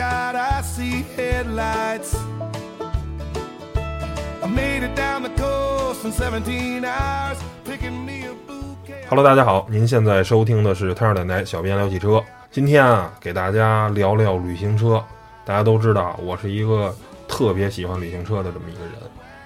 [0.00, 2.16] God I see headlights
[4.48, 9.06] made it down the coast in 17 hours picking me a bouquet。
[9.10, 12.08] Hello，大家好，您现在收听的是《太阳奶奶小编聊汽车》。
[12.50, 15.04] 今天啊，给大家聊聊旅行车。
[15.44, 16.96] 大家都知道，我是一个
[17.28, 18.94] 特别喜欢旅行车的这么一个人。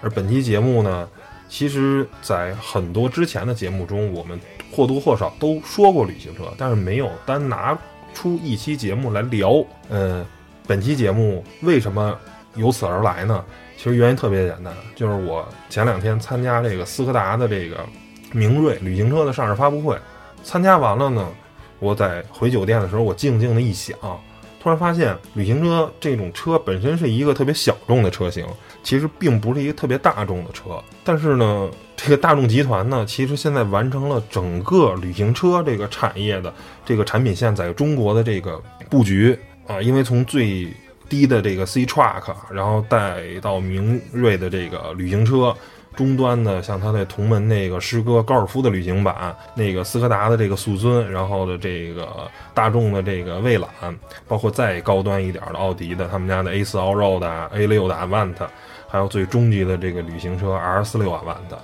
[0.02, 1.08] 而本期节目呢，
[1.48, 4.38] 其实，在很多之前的节目中，我们
[4.70, 7.76] 或多或少都说过旅行车，但是没有单拿
[8.14, 9.64] 出一期节目来聊。
[9.88, 10.24] 嗯，
[10.66, 12.18] 本期节目为什么
[12.54, 13.44] 由此而来呢？
[13.76, 17.80] 其实原因特别简单，就是我前两天参加这个斯柯达的这个
[18.32, 19.94] 明锐旅行车的上市发布会，
[20.42, 21.28] 参加完了呢，
[21.80, 23.94] 我在回酒店的时候，我静静的一想，
[24.58, 28.46] 突然发现旅行车这种车本身是一个特别小众的车型，
[28.82, 30.82] 其实并不是一个特别大众的车。
[31.04, 36.50] 但是呢，这个大众集团呢，其实现在完成了整个旅行车这个产业的
[36.86, 38.58] 这个产品线在中国的这个
[38.88, 40.68] 布局啊，因为从最
[41.08, 45.54] 低的这个 C Truck，然后带到明锐的这个旅行车，
[45.94, 53.68] 终端的像它的同门那个诗歌高尔夫的旅行版，那个斯柯达的这个速尊，然后的这个大众的这个蔚揽，
[54.26, 58.34] 包括再高端一点的奥迪的他们家的 A 四 Allroad、A 六的 Avant，
[58.88, 61.54] 还有最终极的这个旅行车 R 四六 Avant，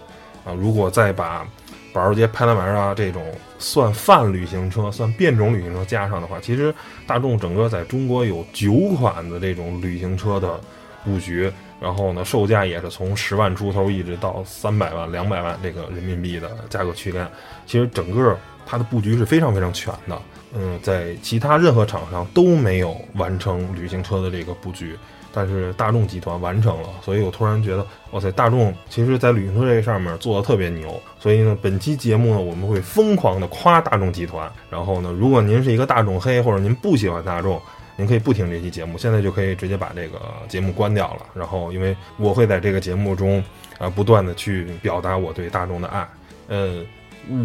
[0.44, 1.46] 啊，如果再把
[1.92, 3.22] 保时捷派拉梅拉这种
[3.58, 6.72] 算泛旅行车、算变种旅行车加上的话，其实
[7.06, 10.60] 大众整个在中国有九款的这种旅行车的
[11.04, 17.26] 布局，然后呢，售价也是从十万出头一直到三百万、两百万这个人民币的价格区间。
[17.66, 20.22] 其实整个它的布局是非常非常全的，
[20.54, 24.96] 嗯，在其他任何厂商都没有完成旅行车的这个布局。
[25.32, 31.00] 但是大众集团完成了，所以我突然觉得，哇塞，大众其实在旅行车这上面做的特别牛。
[31.18, 34.50] 所以呢，本期节目呢，我们会疯狂的夸大众集团。
[34.68, 37.60] 然后呢，如果您是一个大众黑，或者您不喜欢大众，
[37.96, 41.26] 您可以不听这期节目，现在就可以直接把这个节目关掉了。
[41.34, 43.42] 然后，因为我会在这个节目中，
[43.78, 46.08] 啊，不断的去表达我对大众的爱。
[46.48, 46.84] 呃，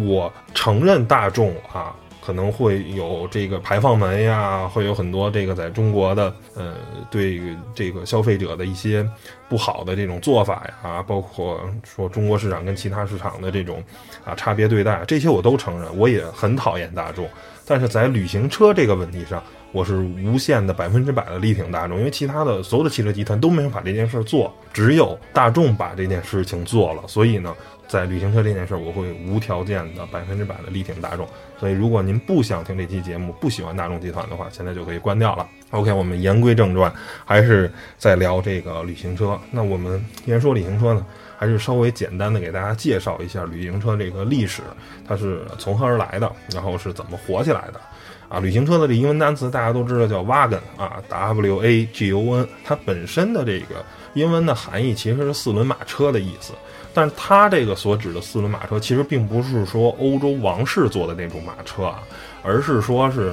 [0.04, 1.94] 我承认大众啊。
[2.26, 6.74] 可能会有这个排放门呀，会有很多这个在中国的呃
[7.08, 9.08] 对于这个消费者的一些
[9.48, 13.80] 不好的这种做法呀，啊包括说中国市场跟其他市场的这种
[14.24, 17.28] 啊差别对待，这些我都承认，我也很讨厌大众。
[17.66, 27.54] 但是在旅行车这个问题上，我是无限的百分之百的力挺大众，因为其他的所有的汽车集团都没有把这件事做，只有大众把这件事情做了，所以呢。
[27.88, 31.24] 在旅行车这件事儿，我会无条件的百分之百的力挺大众。
[31.56, 35.48] 所以，如果您不想听这期节目，不喜欢大众集团的话，现在就可以关掉了。
[35.70, 36.92] OK，我们言归正传，
[37.24, 39.38] 还是在聊这个旅行车。
[39.52, 44.62] 那我们既然说旅行车呢，还是稍微简单的给大家介绍一下旅行车这个历史，
[45.06, 47.80] 它是从何而来的，然后是怎么火起来的。
[48.28, 56.52] 啊，旅行车的这英文单词大家都知道叫 wagon 啊，W A G O N，它本身的这个英文的含义其实是四轮马车的意思。
[56.92, 62.02] 但是它这个所指的四轮马车，其实并不是说欧洲王室坐的那种马车啊，
[62.42, 63.32] 而是说是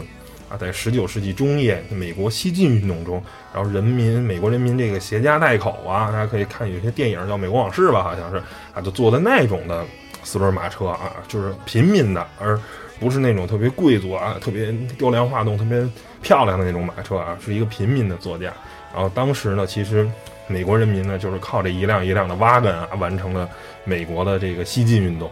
[0.58, 3.22] 在十九世纪中叶美国西进运动中，
[3.54, 8.38] 然后人民美国人民这个携家带口啊，大家可以看有些电影叫《美国往事》吧，好像是
[8.74, 9.86] 啊，就坐的那种的
[10.24, 12.60] 四轮马车啊，就是平民的，而
[13.00, 15.88] 不是那种特别贵族啊、特别雕梁画栋、特别
[16.22, 18.54] 漂亮的那种马车啊，是一个平民的座驾。
[18.94, 20.10] 然后当时呢，其实。
[20.46, 23.50] 美国人民呢，就是靠这一辆一辆的挖根啊，完成了
[23.86, 25.32] 美国的这个西进运动，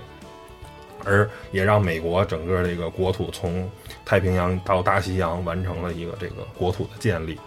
[1.05, 3.69] 而也让美国整个这个国土从
[4.05, 7.37] 太平洋到大西洋完成了一个这个国土的建立。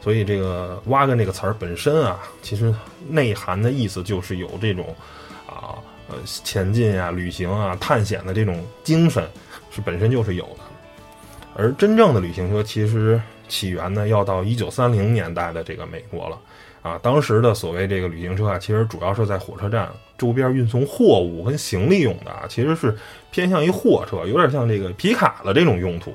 [0.00, 2.74] 所以，这个“挖根”这个词儿本身啊，其实
[3.08, 4.92] 内涵的意思就是有这种
[5.46, 5.78] 啊
[6.08, 9.24] 呃前进啊、旅行啊、探险的这种精神，
[9.70, 10.58] 是本身就是有的。
[11.54, 16.36] 而真正的旅行车，其实起源呢，要到一九三零年代的这个美国了。
[16.82, 19.88] 啊，当时的所谓这个旅行车啊，其实主要是在火车站
[20.22, 22.96] 周边运送货物跟行李用的啊，其实是
[23.32, 26.14] 偏向于货车，有点像这个皮卡的这种用途。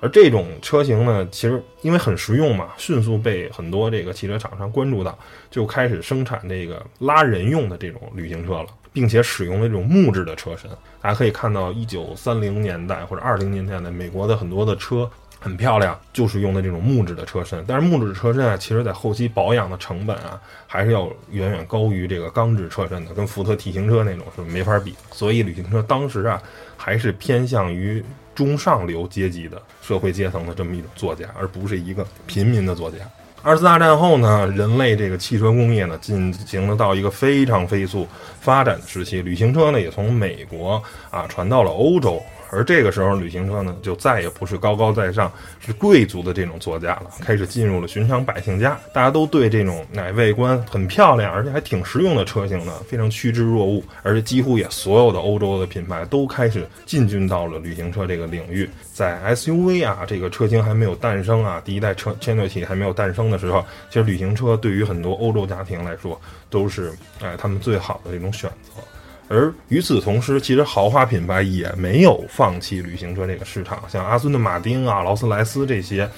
[0.00, 5.18] 而这种车型呢，其实因为很实用嘛，迅速被很多这个汽车厂商关注到，
[5.50, 10.70] 就开始生产这个拉人用的这种旅行车了，并且使用了这种木质的车身。
[11.02, 15.10] 大家可以看到，一九三零年代或者二零年代的美国的很多的车。
[15.40, 24.94] 很漂亮，就是用的这种木质的车身，但是木质车身啊，其实在后期保养的成本啊，还是要远远高于这个钢制车身的，跟福特 T 型车那种是没法比。
[25.12, 26.42] 所以旅行车当时啊，
[26.76, 28.04] 还是偏向于
[28.34, 32.98] 中上流阶级的社会阶层的这么一种座驾，而不是一个平民的座驾。
[33.40, 38.06] 二次大战后呢，人类这个汽车工业呢，进行了到一个非常飞速
[38.40, 42.20] 发展的时期，旅行车呢也从美国啊传到了欧洲。
[42.50, 48.78] 而这个时候，旅行车呢就再也不是高高在上、是贵族的这种座驾了，开始进入了寻常百姓家。
[48.92, 53.82] 大家都对这种乃外观很漂亮，而且还挺实用的车型呢，非常趋之若鹜。
[54.02, 58.68] 而且几乎也所有的欧洲的品牌都开始进军到了旅行车这个领域。
[58.92, 66.20] 在 SUV 啊这个车型还没有诞生啊，第一代车千六体还没有诞生的时候，其实旅行车对于很多欧洲家庭来说
[66.50, 68.82] 都是哎他们最好的这种选择。
[69.28, 76.08] 而与此同时，其实豪华品牌也没有放弃旅行车这个市场，像阿斯顿马丁啊、劳斯莱斯这些，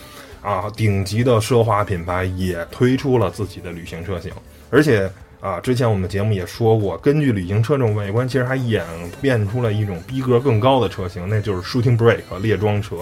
[0.41, 4.33] 啊顶级的奢华品牌也推出了自己的旅行车型。
[4.71, 5.11] 而且
[5.41, 8.85] 啊，之前我们节目也说过，根据旅行车这种外观，其实还演
[9.21, 12.97] 变出了一种逼格更高的车型，那就是 Shooting Brake 列装车，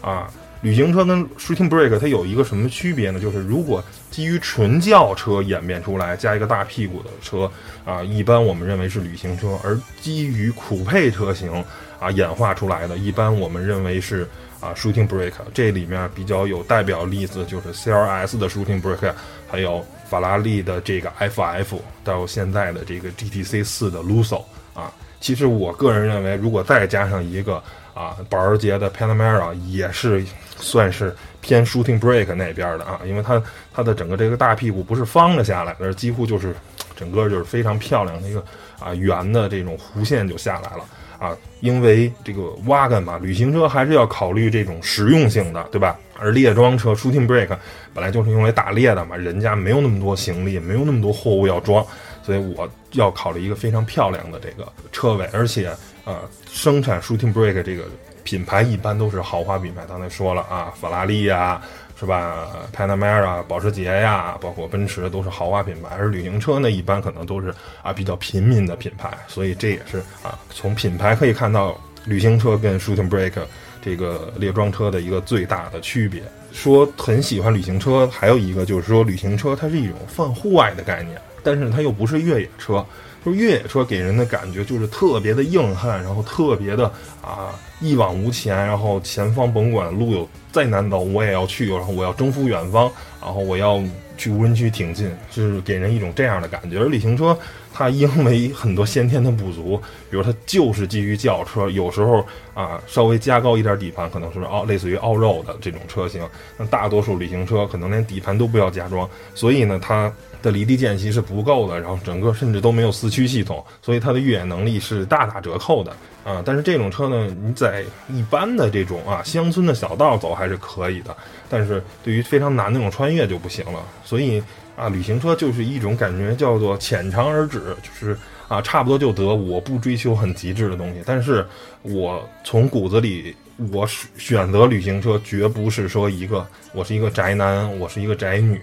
[0.00, 0.30] 啊。
[0.66, 3.20] 旅行车跟 shooting break 它有一个什么区别呢？
[3.20, 3.80] 就是如果
[4.10, 7.48] 基于纯轿车演变出来加一个大屁股的车
[7.84, 11.64] 啊，一般我们认为是旅行车；而基于酷配车型
[12.00, 14.28] 啊演化出来的，一般我们认为是
[14.58, 15.30] 啊 shooting break。
[15.54, 19.12] 这里面比较有代表例子就是 CLS 的 shooting break，
[19.46, 24.42] 还有法拉利的这个 FF，到现在的这个 GTC 四的 Luso
[24.74, 24.92] 啊。
[25.20, 27.62] 其实我个人认为，如果再加上一个
[27.96, 30.24] 啊保时捷的 Panamera，也是。
[30.58, 33.40] 算是偏 shooting brake 那边的啊，因为它
[33.74, 36.56] 它的整个这个大屁股不是方着下来，而几乎就是
[36.96, 38.42] 整个就是非常漂亮的一个
[38.80, 40.84] 啊圆的这种弧线就下来了
[41.18, 41.36] 啊。
[41.60, 45.98] 因为这个 wagon 嘛，旅行车还是要考虑这种实用性的，对吧？
[46.18, 47.54] 而列装车 shooting brake
[47.92, 51.86] 本来就是用来打猎的嘛，人家没有那么多行李，没有那么多货物要装，
[52.22, 55.70] 所以我要考虑一个非常漂亮的这个车尾，而且
[56.06, 56.18] 呃，
[56.50, 57.84] 生产 shooting brake 这个。
[58.24, 61.62] 品牌一般都是豪华品牌，刚才说了啊，法拉利呀，
[61.96, 65.90] 是吧？Panamera、保时捷呀，包括奔驰都是豪华品牌。
[65.96, 67.54] 而旅行车呢，一般可能都是
[67.84, 73.44] 啊比较平民的品牌，所以这也是啊从品牌可以看到旅行车跟 Shooting Brake
[73.80, 76.20] 这个列装车的一个最大的区别。
[76.52, 82.84] 说很喜欢旅行车，还有一个就是说旅行车它是一种泛户外的概念，但是它又不是越野车。
[83.24, 86.86] 就越野车给人的感觉就是特别的硬汉，然后特别的
[87.22, 92.90] 啊一往无前，然后前方甭管路有再难走，我也要去，然后我要征服远方，
[93.20, 93.82] 然后我要
[94.16, 96.78] 去无人区挺进，就是给人一种这样的感觉。
[96.78, 97.36] 而旅行车
[97.76, 99.76] 它因为很多先天的不足，
[100.08, 102.24] 比如它就是基于轿车，有时候
[102.54, 106.26] 啊稍微加高一点底盘，可能是奥类似于奥肉的这种车型，
[106.56, 110.10] 那大多数旅行车可能连底盘都不要加装，所以呢它。
[110.42, 115.90] 的离地间隙是不够的，然后整个甚至都没有四驱系统，所以它的越野能力是大打折扣的
[116.24, 116.40] 啊。
[116.44, 121.16] 但是这种车呢，你在一般的这种啊乡村的小道走还是可以的，
[121.48, 123.80] 但是对于非常难那种穿越就不行了。
[124.04, 124.40] 所以
[124.76, 131.02] 啊，旅行车就是一种感觉叫做浅尝而止，就是啊差不多就得，我不追求很极致的东西。
[131.06, 131.44] 但是
[131.82, 133.34] 我从骨子里，
[133.72, 133.88] 我
[134.18, 138.60] 选择旅行车绝不是说一个我是一个宅男，我是一个宅女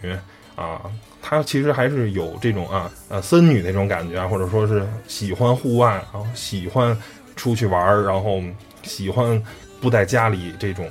[0.56, 0.82] 啊。
[1.26, 6.96] 他其实还是有这种啊呃森女那种感觉啊，或者说是喜欢户外，然后喜欢
[7.36, 8.44] 出去玩儿，然后
[8.84, 9.42] 喜欢
[9.80, 10.86] 不在家里这种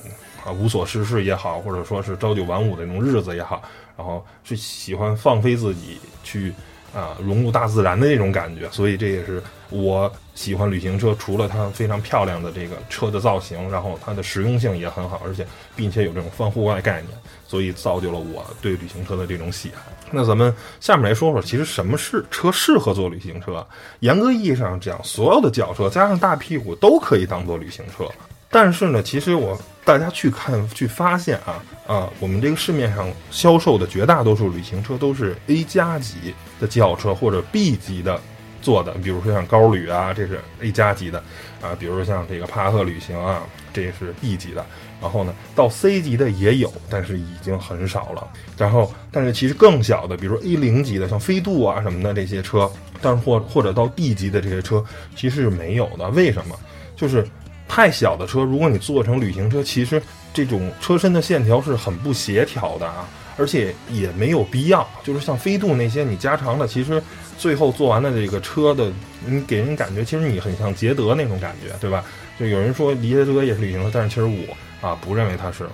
[0.45, 3.63] 啊无所事事也好，或者说是朝九晚五的那种日子也好，
[3.97, 6.53] 然后是喜欢放飞自己去
[6.95, 11.15] 啊融入大自然的那种感觉，所以这也是我喜欢旅行车。
[11.19, 15.47] 除了它非常漂亮的这个车的造型，然后它的实用性也很好，而且
[15.77, 17.13] 并且有这种泛户外概念。
[17.47, 19.93] 所以造就了我对旅行车的这种喜爱。
[20.11, 23.67] 那咱们下面来说说，其实什么是车适合做旅行车？
[24.01, 28.09] 严格意义上讲，所有的轿车加上大屁股都可以当做旅行车。
[28.53, 38.21] 但是呢，其实我大家去看去发现啊啊，我们这个市面上销售的绝大多数旅行车都是 A 加级的轿车或者 B 级的
[38.61, 41.19] 做的，比如说像高旅啊，这是 A 加级的
[41.63, 43.43] 啊，比如说像这个帕萨特旅行啊，
[43.73, 44.65] 这是 B 级的。
[45.01, 48.25] 然后呢，到 C 级的也有，但是已经很少了。
[48.57, 54.85] 然后，但是其实更小的，比如说 A 零级的，像飞度啊什么的这些车，但是或或者到 D 级的这些车，
[55.17, 56.09] 其实是没有的。
[56.11, 56.57] 为什么？
[56.95, 57.27] 就是
[57.69, 60.03] 太小的车，如果你做成旅行车，其实
[60.35, 64.87] 这种车身的线条是很不协调的啊，而且也没有必要。
[65.03, 67.03] 就是像飞度那些你加长的，其实
[67.39, 68.93] 最后做完的这个车的，
[69.25, 72.05] 你给人感觉其实你很像捷德那种感觉，对吧？
[72.39, 74.57] 就有人说捷德也是旅行车，但是其实我。
[74.83, 75.65] 啊，不认为它是，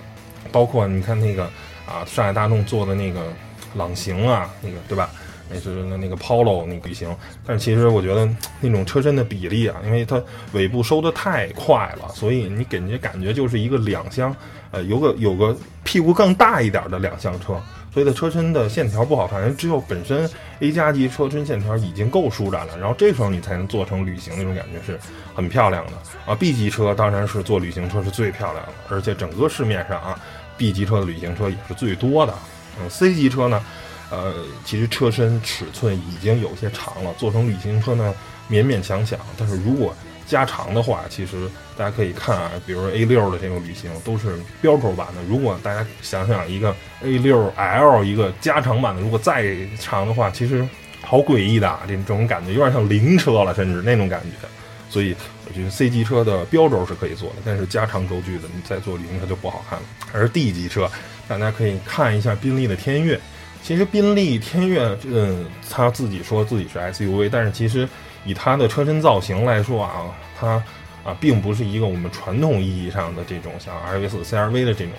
[0.51, 1.45] 包括你看那个
[1.87, 3.33] 啊，上海大众做的那个
[3.73, 5.09] 朗行啊，那个对吧？
[5.51, 7.15] 那是那那个 Polo 那个旅行，
[7.45, 8.29] 但是其实我觉得
[8.61, 10.21] 那种车身的比例啊，因为它
[10.53, 14.35] 尾部收的太快了，所以你给人家感觉就是一个两厢，
[14.71, 17.59] 呃，有个有个屁股更大一点的两厢车，
[17.93, 20.29] 所以它车身的线条不好看，只有本身
[20.59, 24.99] A 加级车身线条已经够舒展了，然后这时候你才能做成旅行那种感觉是
[25.33, 25.93] 很漂亮的
[26.25, 26.35] 啊。
[26.35, 30.19] B 级车当然是做旅行车是最漂亮的，而且整个市面上啊
[30.57, 32.33] ，B 级车的旅行车也是最多的。
[32.81, 33.61] 嗯，C 级车呢，
[34.09, 34.33] 呃，
[34.65, 38.13] 其实车身尺寸已经有些长了，做成旅行车呢
[38.49, 39.93] 勉勉强强，但是如果
[40.25, 45.23] 加长的话，其实大家可以看啊，比如 A 六的这种旅行都是标轴版的。
[45.27, 50.67] 如果大家想想一个 A 六 L 一个加长版的，如果再长的话，其实
[51.01, 54.47] 好诡异的啊，这这种感觉有点像灵车了，甚至那种感觉。
[54.89, 55.15] 所以
[55.47, 59.85] 我觉得 C 级车的标轴是可以做的，但是加长轴距的你再做旅行车就不好看了。
[60.13, 60.89] 而 D 级车，
[61.27, 63.19] 大家可以看一下宾利的天越。
[63.61, 67.87] 其实宾利天越，嗯，他自己说自己是 SUV，但是其实。
[68.25, 70.61] 以它的车身造型来说啊，它
[71.05, 74.93] 啊并不是一个我们传统意义上的这种像 RV4、CRV 的这种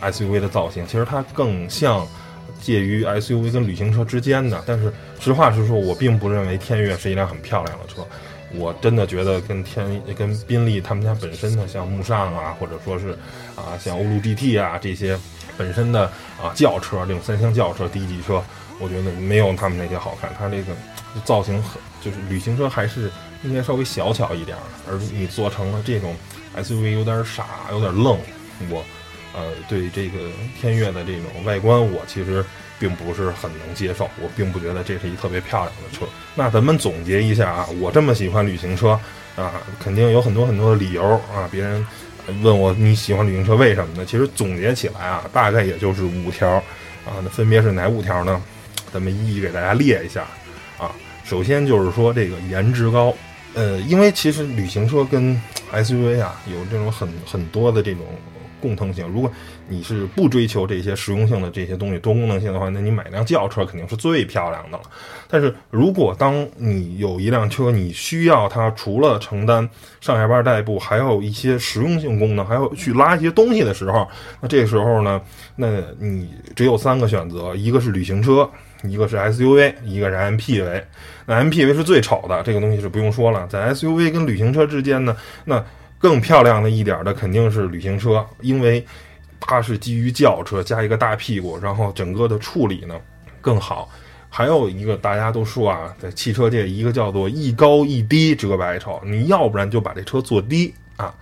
[0.00, 2.06] SUV 的造型，其实它更像
[2.60, 4.62] 介于 SUV 跟旅行车之间的。
[4.64, 8.06] 但是实话实说，我并不认为天越是一辆很漂亮的车，
[8.54, 13.10] 我真的觉得跟天跟宾利他们家本身的像慕尚啊，或者说是
[13.56, 15.18] 啊像欧陆 GT 啊这些
[15.56, 16.06] 本身的
[16.42, 18.42] 啊轿车这种三厢轿车低级车，
[18.78, 20.30] 我觉得没有他们那些好看。
[20.38, 20.72] 它这个
[21.24, 21.80] 造型很。
[22.02, 23.08] 就是旅行车还是
[23.44, 26.16] 应该稍微小巧一点儿，而你做成了这种
[26.56, 28.18] SUV 有点傻，有点愣。
[28.68, 28.82] 我，
[29.32, 30.18] 呃，对这个
[30.60, 32.44] 天越的这种外观，我其实
[32.76, 34.10] 并不是很能接受。
[34.20, 36.04] 我并不觉得这是一特别漂亮的车。
[36.34, 38.98] 那咱们总结一下啊，我这么喜欢旅行车
[39.36, 41.48] 啊，肯定有很多很多的理由啊。
[41.52, 41.86] 别人
[42.42, 44.04] 问我你喜欢旅行车为什么呢？
[44.06, 46.48] 其实总结起来啊，大概也就是五条
[47.04, 47.18] 啊。
[47.22, 48.42] 那分别是哪五条呢？
[48.92, 50.22] 咱们一一给大家列一下
[50.78, 50.92] 啊。
[51.24, 53.14] 首先就是说这个颜值高，
[53.54, 55.40] 呃，因为其实旅行车跟
[55.72, 58.00] SUV 啊有这种很很多的这种
[58.62, 59.06] 共通性。
[59.08, 59.30] 如果
[59.68, 64.84] 你是不追求这些实用性的这些东西多功能性的话，那你买辆轿车肯定是最漂亮的了。
[65.28, 69.68] 但是如果当你有一辆车，你需要它除了承担
[70.00, 74.08] 上下班代步，还有一些实用性功能，还要去拉一些东西的时候，
[74.40, 75.20] 那这时候呢，
[75.56, 78.48] 那你只有三个选择，一个是旅行车。
[78.84, 80.82] 一个是 SUV，一个是 MPV。
[81.26, 83.46] 那 MPV 是最丑的，这个东西是不用说了。
[83.46, 85.64] 在 SUV 跟旅行车之间呢，那
[86.02, 88.84] 更漂亮的一点的肯定是旅行车，因为
[89.40, 93.00] 它是基于轿车加一个大屁股，然后整个的处理呢
[93.40, 93.88] 更好。
[94.28, 101.14] 还有一个大家都说啊，在汽车界一个叫做一高一低遮百丑，你要不然就把这车做低啊。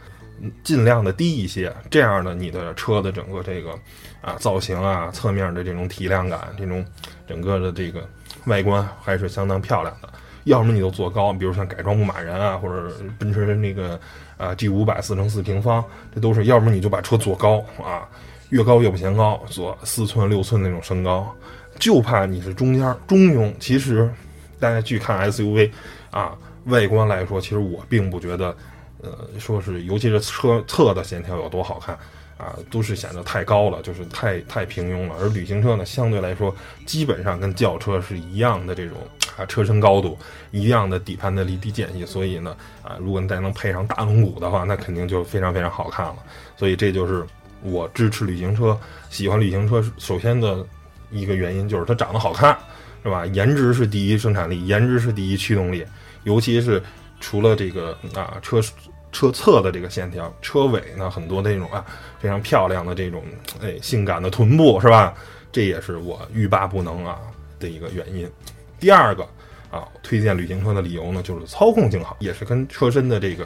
[0.64, 3.78] 尽量的低一些，这样呢，你的车的整个这个
[4.22, 6.82] 啊造型啊，侧面的这种体量感，这种
[7.28, 8.08] 整个的这个
[8.46, 10.08] 外观还是相当漂亮的。
[10.44, 13.99] 要么你就做高，比如像改装牧马人啊，或者奔驰的那个
[14.37, 16.44] 啊 G 五百四乘四平方，这都是。
[16.44, 18.09] 要么你就把车做高啊，
[18.50, 21.35] 越高越不嫌高，做四寸六寸那种身高，
[21.78, 23.52] 就怕你是中间中庸。
[23.59, 24.11] 其实
[24.59, 25.70] 大家去看 SUV
[26.11, 28.56] 啊，外观来说，其实我并不觉得。
[29.02, 31.99] 呃，说是尤其是车侧的线条有多好看
[32.37, 35.14] 啊，都是显得太高了，就是太太平庸了。
[35.18, 36.54] 而旅行车呢，相对来说，
[36.85, 38.99] 基本上跟轿车是一样的这种
[39.40, 40.18] 啊车身高度，
[40.50, 42.04] 一样的底盘的离地间隙。
[42.04, 46.16] 所以呢，啊，如果你再能配上大轮毂的话，那肯定就非常非常好看了。
[46.56, 47.25] 所以这就是
[47.62, 48.78] 我支持旅行车、
[49.09, 50.64] 喜欢旅行车首先的
[51.11, 52.56] 一个原因，就是它长得好看，
[53.02, 53.25] 是吧？
[53.26, 55.85] 颜值是第一生产力，颜值是第一驱动力，
[56.25, 56.82] 尤其是。
[57.23, 58.62] 除了这个啊车
[59.12, 61.85] 车侧的这个线条，车尾呢很多那种啊
[62.18, 63.23] 非常漂亮的这种
[63.61, 65.12] 哎性感的臀部是吧？
[65.52, 67.18] 这也是我欲罢不能啊
[67.59, 68.26] 的一个原因。
[68.80, 69.22] 第二个
[69.70, 73.44] 啊推荐旅行车的理由呢，就是操控性好，也是跟车身的这个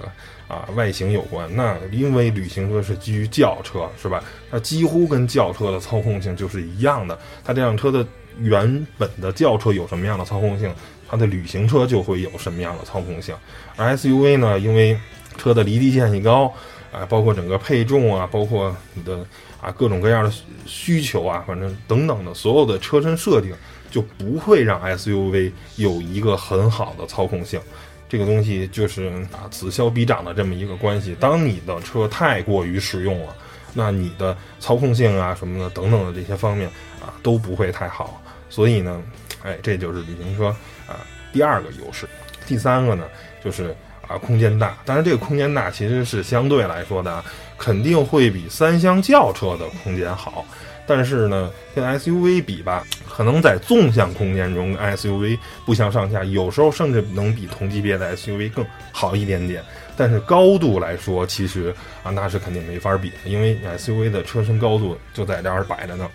[0.48, 1.46] 啊外形有关。
[1.54, 4.22] 那因为旅行车是基于轿车是吧？
[4.50, 7.18] 它几乎跟轿车的操控性就是一样的。
[7.44, 8.06] 它这辆车的
[8.38, 10.72] 原本的轿车有什么样的操控性？
[11.06, 13.36] 它的旅行车就会有什么样的操控性，
[13.76, 14.58] 而 SUV 呢？
[14.58, 14.98] 因为
[15.36, 16.52] 车的离地间隙高，
[16.90, 19.18] 啊，包括整个配重啊，包括你的
[19.60, 20.32] 啊各种各样的
[20.64, 23.54] 需求啊，反正等等的所有的车身设定，
[23.94, 27.60] 就不会让 SUV 有一个很好的操控性。
[28.08, 31.16] 这个东西就是啊此消彼长的这么一个关系。
[31.20, 33.36] 当你的车太过于实用了，
[33.72, 36.68] 那你的操控性啊什么的等等的这些方面
[37.00, 38.20] 啊都不会太好。
[38.50, 39.00] 所以呢，
[39.44, 40.48] 哎，这就是旅行车。
[40.88, 42.08] 啊，第二个优势，
[42.48, 43.04] 第三个呢，
[43.44, 43.72] 就是
[44.08, 44.76] 啊，空间大。
[44.84, 47.24] 当然，这个空间大其实是相对来说的，
[47.56, 50.44] 肯定会比三厢轿车的空间好。
[50.86, 59.62] 但是呢，跟 SUV 比吧，可能在纵向空间中，SUV 不相上下，有时候甚至能比同级别的 SUV 更好一点点。
[59.96, 66.08] 但是高度来说，其实啊，那是肯定没法比，因为 SUV 的车身高度就在这儿摆着呢，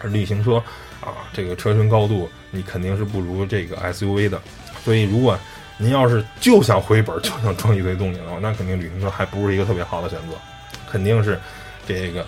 [0.00, 0.62] 而旅行车。
[1.00, 4.40] 啊，这个车身高度你肯定是不如这个 SUV 的。
[4.84, 5.36] 所以，如果
[5.76, 10.36] 您要是就想回本，就想装一堆动力的话，那肯定旅行车还不是一个特别好的选择，
[10.88, 11.36] 肯定是
[11.88, 12.24] 这个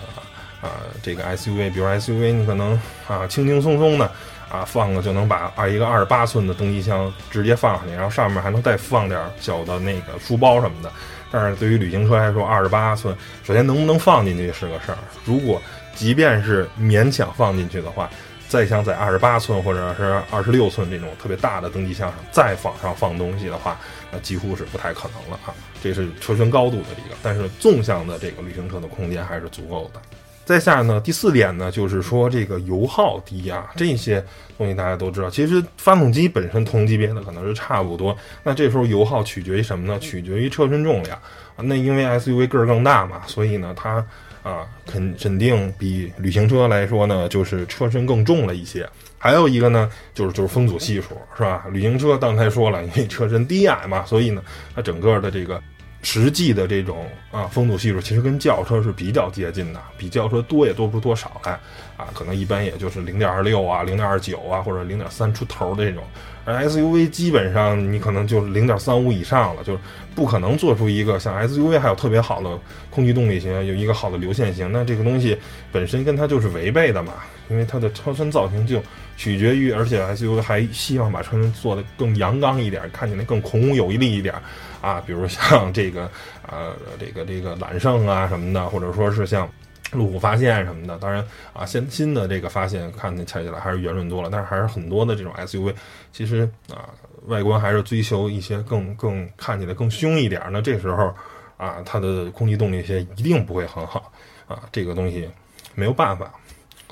[0.65, 4.11] 啊，这个 SUV，比如 SUV，你可能啊轻轻松松的
[4.49, 10.91] 啊放个就能把二一个二十八寸的登机箱直接放上去，然后上面还能再放点小的那个书包什么的。
[11.31, 14.97] 但是对于旅行车来说，二十八寸，首先能不能放进去是个事儿。
[15.23, 15.61] 如果
[15.93, 18.09] 即便是勉强放进去的话，
[18.47, 23.77] 再想在二十八寸或者是二十六寸这种特别大的登机箱上再往上放东西的话，
[24.11, 25.53] 那几乎是不太可能了啊。
[25.83, 29.99] 这是车身高度的一个，但是纵向的这个旅行车的空间还是足够的。
[30.45, 34.23] 再下呢，第四点呢，就是说这个油耗低啊，这些
[34.57, 35.27] 东西大家都知道。
[35.27, 39.97] 其实发动机本身同级别的可能是差不多，那这时候油耗取决于什么呢？
[39.99, 41.17] 取决于车身重量
[41.55, 41.63] 啊。
[41.63, 44.05] 那因为 SUV 个儿更大嘛，所以呢，它
[44.43, 48.87] 啊肯肯定比旅行车来说呢，就是车身更重了一些。
[49.17, 51.65] 还有一个呢，就是就是风阻系数，是吧？
[51.71, 54.43] 旅行车刚才说了，因为车身低矮嘛，所以呢，
[54.75, 55.59] 它整个的这个。
[56.05, 61.53] 实际的这种啊风阻系数其实跟轿车是比较接近的，比轿车多也多不出多少来
[61.97, 66.03] 啊，可能一般也就是零点二六啊、零点二九啊或者零点三出头的这种，
[66.45, 69.79] 而 SUV 基本上你可能就零点三五以上了，就是
[70.13, 72.59] 不可能做出一个像 SUV 还有特别好的
[72.91, 75.35] 空气动力型，有一个好的流线型，那这个东西
[75.71, 77.13] 本身跟它就是违背的嘛，
[77.49, 78.79] 因为它的车身造型就
[79.17, 84.35] 取决于，而且 SUV 还希望把车身做得更阳刚一点，看起来更孔武有力一点。
[84.81, 86.09] 啊，比如像这个，
[86.47, 89.49] 呃，这个这个揽胜啊什么的，或者说是像
[89.91, 90.97] 路虎发现什么的。
[90.99, 95.73] 当然啊，现新的这个发现看起来还是圆润多了，但是还是很多的这种 SUV，
[96.11, 96.89] 其实啊，
[97.27, 100.41] 外观还是追求一些更更看起来更凶一点。
[100.51, 101.13] 那这时候
[101.57, 104.11] 啊，它的空气动力学一定不会很好
[104.47, 105.29] 啊，这个东西
[105.73, 106.31] 没有办法。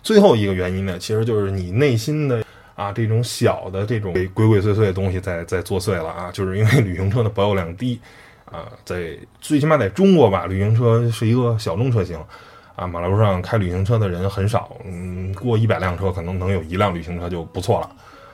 [0.01, 2.43] 最后一个原因呢，其实就是你内心的。
[2.75, 8.01] 啊，这种小的这种鬼鬼祟祟的东西在在作祟了啊，就是因为旅行车的保有量低，
[8.45, 12.17] 啊，在最起码在中国吧，旅行车是一个小众车型，
[12.75, 17.91] 啊，马路上开旅行车的人很少，嗯，过一百辆车可能能有一辆旅行车就不错了，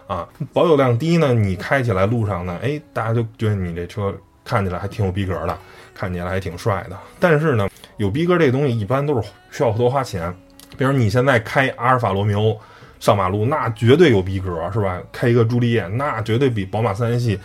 [0.07, 5.57] 啊，保有量低呢，你开起来路上呢，哎，大家就觉得你这车看起来还挺有逼格的，
[5.93, 10.33] 看起来还挺帅的，但是呢，有逼格这东西一般都是需要多花钱，
[10.77, 12.57] 比如你现在开阿尔法罗密欧。
[12.99, 15.01] 上马路那绝对有逼格，是吧？
[15.11, 17.39] 开一个朱丽叶，那绝对比宝马三系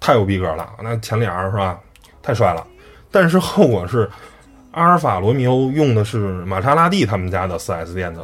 [0.00, 0.68] 太有逼格了。
[0.82, 1.78] 那前脸是吧？
[2.20, 2.66] 太帅了。
[3.10, 4.10] 但是后果是，
[4.72, 8.20] 阿尔法罗密欧用的是玛莎拉蒂他们家的 4S 店的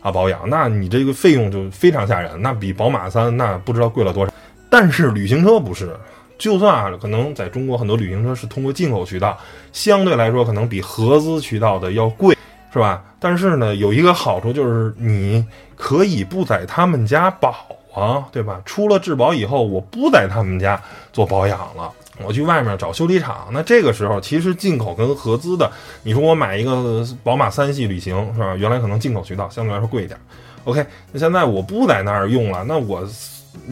[0.00, 4.32] 啊保养，那你这个费用就非常吓人，那比宝马三那不知道贵了多少。
[4.70, 5.94] 但是旅行车不是，
[6.38, 9.38] 就算啊，可能在中国很多旅行车是通过进口渠道，
[9.70, 12.34] 相对来说可能比合资渠道的要贵。
[12.72, 13.04] 是吧？
[13.20, 15.46] 但是呢，有一个好处就是你
[15.82, 18.62] 可以不在他们家保啊，对吧？
[18.64, 20.80] 出了质保以后，我不在他们家
[21.12, 21.90] 做保养了，
[22.24, 23.48] 我去外面找修理厂。
[23.50, 25.68] 那这个时候，其实进口跟合资的，
[26.04, 28.54] 你说我买一个宝马三系旅行，是吧？
[28.54, 30.16] 原来可能进口渠道相对来说贵一点。
[30.62, 33.04] OK，那现在我不在那儿用了，那我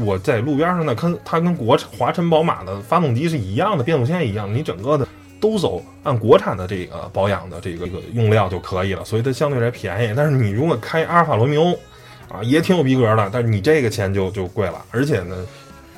[0.05, 5.07] 我在路边上呢，跟它跟国华晨宝马的发动机是一样的，变速箱一样，你整个的。
[5.41, 10.13] 都走按国产的这个保养的这个个用料就可以了，所以它相对来便宜。
[10.15, 11.75] 但是你如果开阿尔法罗密欧，
[12.31, 14.85] 啊，也挺有逼格的，但是你这个钱就就贵了。
[14.91, 15.37] 而且呢，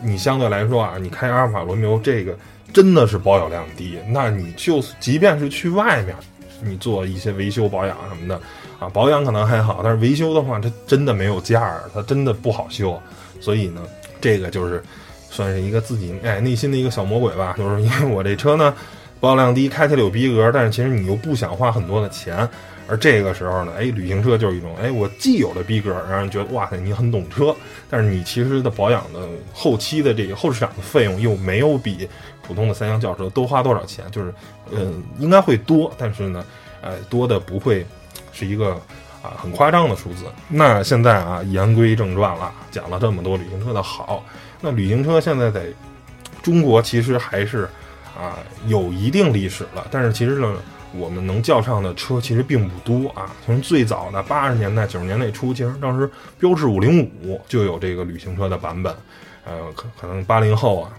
[0.03, 2.35] 你相对来说啊，你开阿尔法罗密欧这个
[2.73, 6.17] 真的是保有量低，那你就即便是去外面，
[6.63, 8.41] 你做一些维修保养什么的，
[8.79, 13.01] 啊，保养可能还好，但是维修的话，它真的没有价儿，它真的不好修。
[13.41, 13.83] 所以呢，
[14.21, 14.83] 这个就是
[15.31, 18.75] 算是一个自己哎内心的一个小魔鬼吧，就是因为我这车呢。
[19.21, 22.37] 保有量低，开起来有逼格，但是其实你又不想花很多的钱，
[22.93, 27.57] 而这个时候呢，哎，旅行车就是一种，哎，我既有了逼格，让人觉得哇塞，你很懂车，
[27.89, 32.07] 但是你其实的保养的后期的这个后市场的费用又没有比
[32.47, 34.35] 普通的三厢轿车多花多少钱，就是，
[34.73, 36.45] 嗯，应该会多，但是呢，
[36.83, 37.87] 呃，多的不会
[38.31, 38.73] 是一个
[39.23, 40.27] 啊很夸张的数字。
[40.47, 44.23] 那现在啊，言归正传了，讲了这么多旅行车的好，
[44.61, 45.63] 那旅行车现在在
[46.43, 47.67] 中国其实还是。
[48.15, 50.55] 啊，有一定历史了，但是其实呢，
[50.97, 53.31] 我们能叫上的车其实并不多啊。
[53.45, 58.95] 从最早的八十年代、九十年代初，其实当时标致五零五就有这个旅行车的版本，
[59.45, 60.91] 呃，可可能八零后啊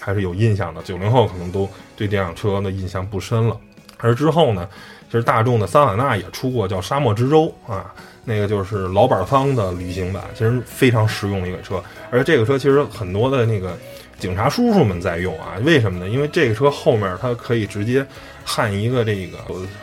[0.00, 3.56] 还是有印象的，九零后可能都对这辆车的印象不深了。
[3.98, 4.68] 而之后呢，
[5.06, 7.92] 其实大众的桑塔纳也出过叫沙漠之舟啊，
[8.24, 11.82] 那个就是老板方的旅行版，其实非常实用的一个车。
[12.10, 13.76] 而且这个车其实很多的那个。
[14.18, 15.58] 警察叔叔们在用啊？
[15.64, 16.08] 为什么呢？
[16.08, 18.06] 因为这个车后面它可以直接
[18.44, 19.38] 焊一个这个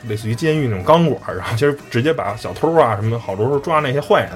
[0.07, 4.31] 类似于监狱那种钢管，然后其实直接把小偷啊什么好多时候抓那些坏人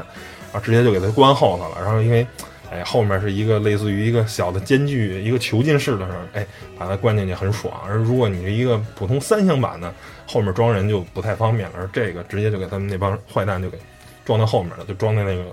[0.52, 1.78] 啊，直接就给他关后头了。
[1.82, 2.26] 然后因为，
[2.72, 6.46] 哎，后面是一个类似于一个小的间距，一个囚禁室的时候，哎，
[6.78, 7.74] 把它关进去很爽。
[7.88, 9.94] 而如果你是一个普通三厢版的，
[10.28, 11.76] 后面装人就不太方便了。
[11.78, 13.78] 而这个直接就给他们那帮坏蛋就给
[14.26, 15.44] 装到后面了，就装在那个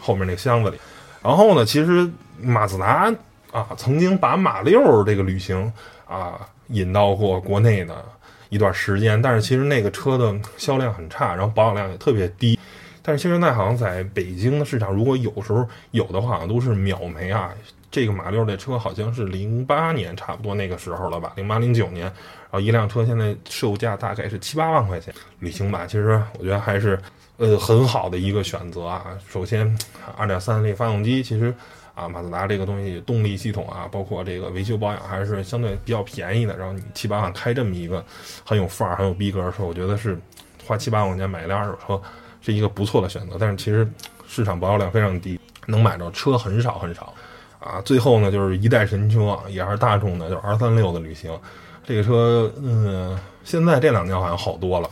[0.00, 0.78] 后面那个箱子里。
[1.22, 2.08] 然后呢，其实
[2.40, 3.12] 马自达
[3.50, 5.72] 啊，曾经把马六这个旅行
[6.06, 8.04] 啊引到过国内的
[8.48, 12.58] 一段时间，但是其实那个车的销量很差，然后保养量也特别低。
[13.02, 17.50] 但是现在好像在北京的市场，如果有时候有的话，好像都是秒没啊。
[17.90, 25.12] 这个马六这车好像是零八年差不多那个时候了吧，零八零九年，然后一辆车现在售价大概是七八万块钱。
[25.38, 27.00] 旅行版其实我觉得还是
[27.38, 29.06] 呃很好的一个选择啊。
[29.26, 29.74] 首先，
[30.18, 31.52] 二点三力发动机，其实
[31.98, 36.56] 啊马自达这个东西动力系统啊，包括这个维修保养还是相对比较便宜的。
[36.56, 38.04] 然后你七八万开这么一个
[38.44, 40.18] 很有范儿、很有逼格的车，我觉得是
[40.66, 42.00] 花七八万块钱买一辆二手车。
[42.40, 43.86] 是一个不错的选择，但是其实
[44.28, 47.12] 市场保有量非常低，能买着车很少很少，
[47.58, 51.36] 啊，最后呢就是一代神车，也是大众的，就是 R 三六的旅行，
[51.84, 54.88] 这个车，嗯，现在这两年好像好多了，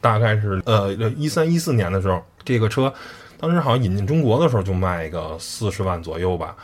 [0.00, 2.92] 大概是呃一三一四年的时候，这个车
[3.38, 6.56] 当时好像引进中国的时候就卖个四十万左右吧，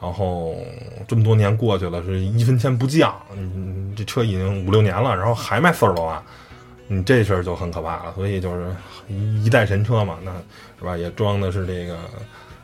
[0.00, 0.56] 然后
[1.06, 6.22] 这么多年过去了，是一分钱不降，嗯，这车已经五六年了，然后还卖四十多万。
[6.90, 8.74] 你这事儿就很可怕了，所以就是
[9.44, 10.32] 一代神车嘛，那
[10.78, 10.96] 是吧？
[10.96, 11.96] 也装的是这个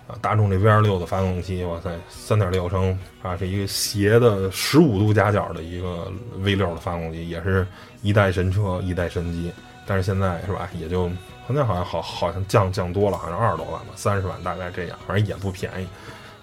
[0.07, 7.67] 啊，大众这 V 二六的发动机，哇塞，三点六升啊，是一个斜的十五度夹角的一个 V 六的发动机，也是
[8.01, 9.53] 一代神车，一代神机。
[9.87, 11.11] 但是现在是吧，也就
[11.47, 15.87] 现在好像好好像降降多了，好像二十多万吧，三十万大概这样，反正也不便宜，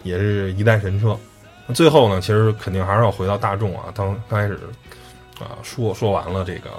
[0.04, 1.18] 也是一代神车。
[1.74, 4.60] 最后呢，其实肯定还是要回到大众啊，当刚开始
[5.40, 6.70] 啊说说完了这个。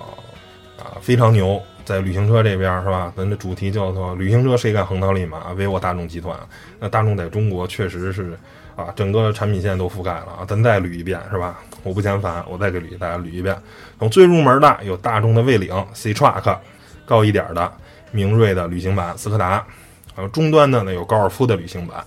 [0.78, 3.12] 啊，非常牛，在旅行车这边是吧？
[3.16, 6.36] 咱的主题叫做“旅行车谁敢横刀立马”，唯我大众集团。
[6.80, 8.36] 那大众在中国确实是
[8.74, 10.44] 啊，整个产品线都覆盖了啊。
[10.48, 11.60] 咱再捋一遍是吧？
[11.84, 13.56] 我不嫌烦，我再给捋大家捋一遍。
[14.00, 16.58] 从最入门的有大众的魏领 C Truck，
[17.06, 17.72] 高一点的
[18.12, 19.64] 明锐的旅行版斯柯达，
[20.14, 22.04] 然后中端的呢有高尔夫的旅行版，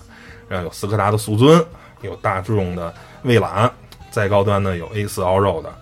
[0.47, 1.61] 然后有斯柯达的速尊，
[2.01, 3.69] 有大众的蔚揽，
[4.09, 5.75] 再高端呢有 A 四 Allroad 的。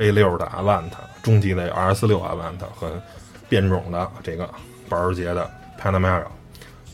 [0.00, 0.84] A 六的 Avant，
[1.24, 3.02] 中级的有 R S 六 Avant 和
[3.48, 4.48] 变种的这个
[4.88, 6.22] 保时捷的 Panamera，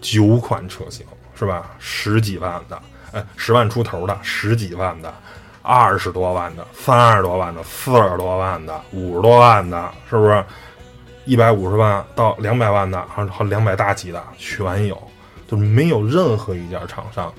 [0.00, 1.04] 九款车型
[1.38, 1.72] 是吧？
[1.78, 2.80] 十几万的，
[3.12, 5.12] 哎，十万出头的，十几万的，
[5.60, 10.42] 二十多万的，三十多万的，四十多万的，五十多万的，是不是？
[11.24, 15.02] 一百五十万到两百万的，还还两百大几的全有，
[15.48, 17.32] 就是没有任何一家厂商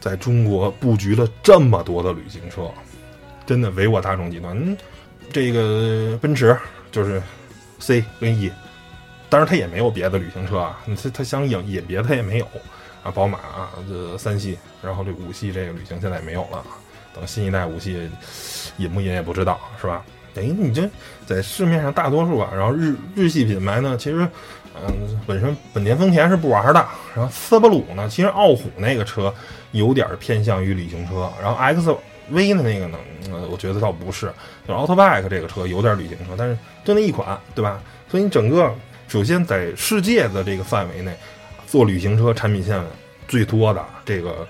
[0.00, 2.68] 在中国布局了这么多的旅行车，
[3.46, 4.76] 真的唯我大众集团。
[5.32, 6.56] 这个奔驰
[6.90, 7.22] 就是
[7.78, 8.50] C 跟 E，
[9.28, 12.46] 当然它也没有别的旅行车啊，它它想引引别的它也没有
[13.02, 16.64] 啊，宝马啊这三系，然后这五系这个旅行现在也没有了，
[17.14, 18.10] 等新一代五系
[18.78, 20.02] 引不引也不知道是吧？
[20.38, 20.88] 等于你这
[21.26, 24.28] 在市面上大多数啊，然后日日系品牌呢，其实
[24.74, 29.34] 嗯本身本田丰田是不玩的，然后斯巴鲁呢，其实傲虎那个车
[29.72, 31.94] 有点偏向于旅行车，然后 X。
[32.30, 32.98] V 的那个呢？
[33.32, 34.30] 呃，我觉得倒不是，
[34.68, 37.80] 就奥特 bike 这个车有点旅行车，但是就那一款，对吧？
[38.06, 38.70] 所以你整个
[39.08, 41.16] 首先在世界的这个范围内，
[41.66, 42.78] 做旅行车产品线
[43.26, 44.46] 最多的这个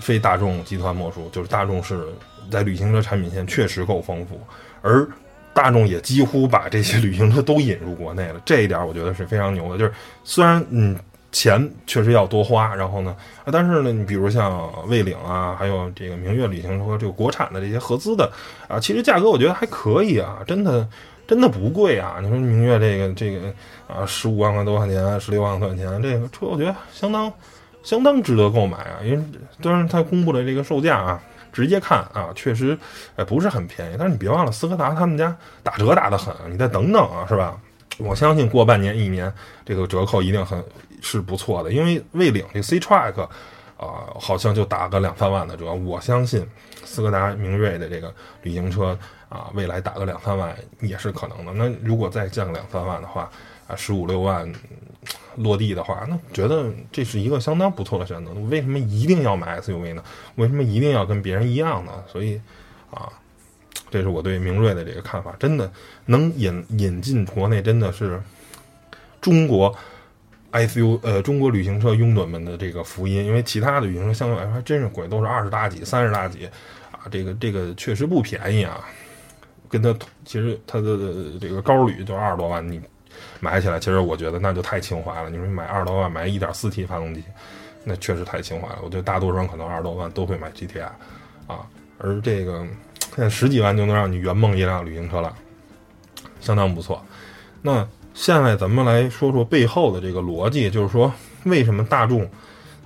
[0.00, 2.06] 非大众集团莫属，就是大众是
[2.48, 4.40] 在旅行车产品线确实够丰富，
[4.82, 5.06] 而
[5.52, 9.78] 大众也几乎把这些旅行车都引入国内了， 这一点我觉得是非常牛的。
[9.78, 9.92] 就是
[10.24, 10.98] 虽然嗯。
[11.32, 13.14] 钱确实要多花，然后呢，
[13.52, 18.28] 但是呢，你比如像蔚领啊，还有这个明月旅行车，这个国产的这些合资的
[18.66, 20.84] 啊，其实价格我觉得还可以啊，真的
[21.28, 22.16] 真的不贵啊。
[22.20, 23.46] 你说明月这个这个
[23.86, 27.32] 啊，十五万块多块钱，十六万块钱，这个车我觉得相当
[27.84, 28.98] 相当值得购买啊。
[29.04, 29.24] 因为
[29.62, 32.78] 当然它公布的这个售价啊，直接看啊，确实
[33.16, 33.96] 哎不是很便宜。
[33.98, 37.58] 但是你别忘了，斯柯达他们家打折打得很，你再等等啊，是吧？
[37.98, 39.32] 我相信过半年一年，
[39.64, 40.62] 这个折扣一定很。
[41.02, 43.22] 是不错的，因为蔚领这 C Track，
[43.78, 45.72] 啊，好像就打个两三万的折。
[45.72, 46.46] 我相信
[46.84, 48.94] 斯柯达明锐的这个旅行车
[49.30, 51.54] 啊，未来打个两三万也是可能的。
[51.54, 53.30] 那如果再降两三万的话，
[53.66, 54.46] 啊，十五六万
[55.36, 58.32] 落地的话，那觉得这是一个相当不错的选择。
[58.50, 60.02] 为什么一定要买 SUV 呢？
[60.36, 61.92] 为什么一定要跟别人一样呢？
[62.06, 62.40] 所以
[62.90, 63.08] 啊，
[63.90, 65.34] 这是我对明锐的这个看法。
[65.38, 65.70] 真的
[66.06, 68.20] 能引引进国内，真的是
[69.20, 69.74] 中国。
[70.52, 76.44] SU 呃，中国旅行车拥趸们的这个福音，因为其他的旅行车相对来说还真是贵，都是二十大几、三十大几，
[76.90, 78.84] 啊，这个这个确实不便宜啊。
[79.68, 82.80] 跟它其实它的这个高旅就二十多万，你
[83.40, 85.30] 买起来，其实我觉得那就太情怀了。
[85.30, 87.24] 你说买二十多万买一点四 T 发动机，
[87.84, 88.78] 那确实太情怀了。
[88.82, 90.84] 我觉得大多数人可能二十多万都会买 GTI
[91.46, 91.66] 啊，
[91.98, 92.66] 而这个
[93.16, 95.34] 现在十几万就能让你圆梦一辆旅行车了，
[96.40, 97.02] 相当不错。
[97.62, 101.12] 那现在咱们来说说背后的这个逻辑，就是说
[101.44, 102.28] 为什么大众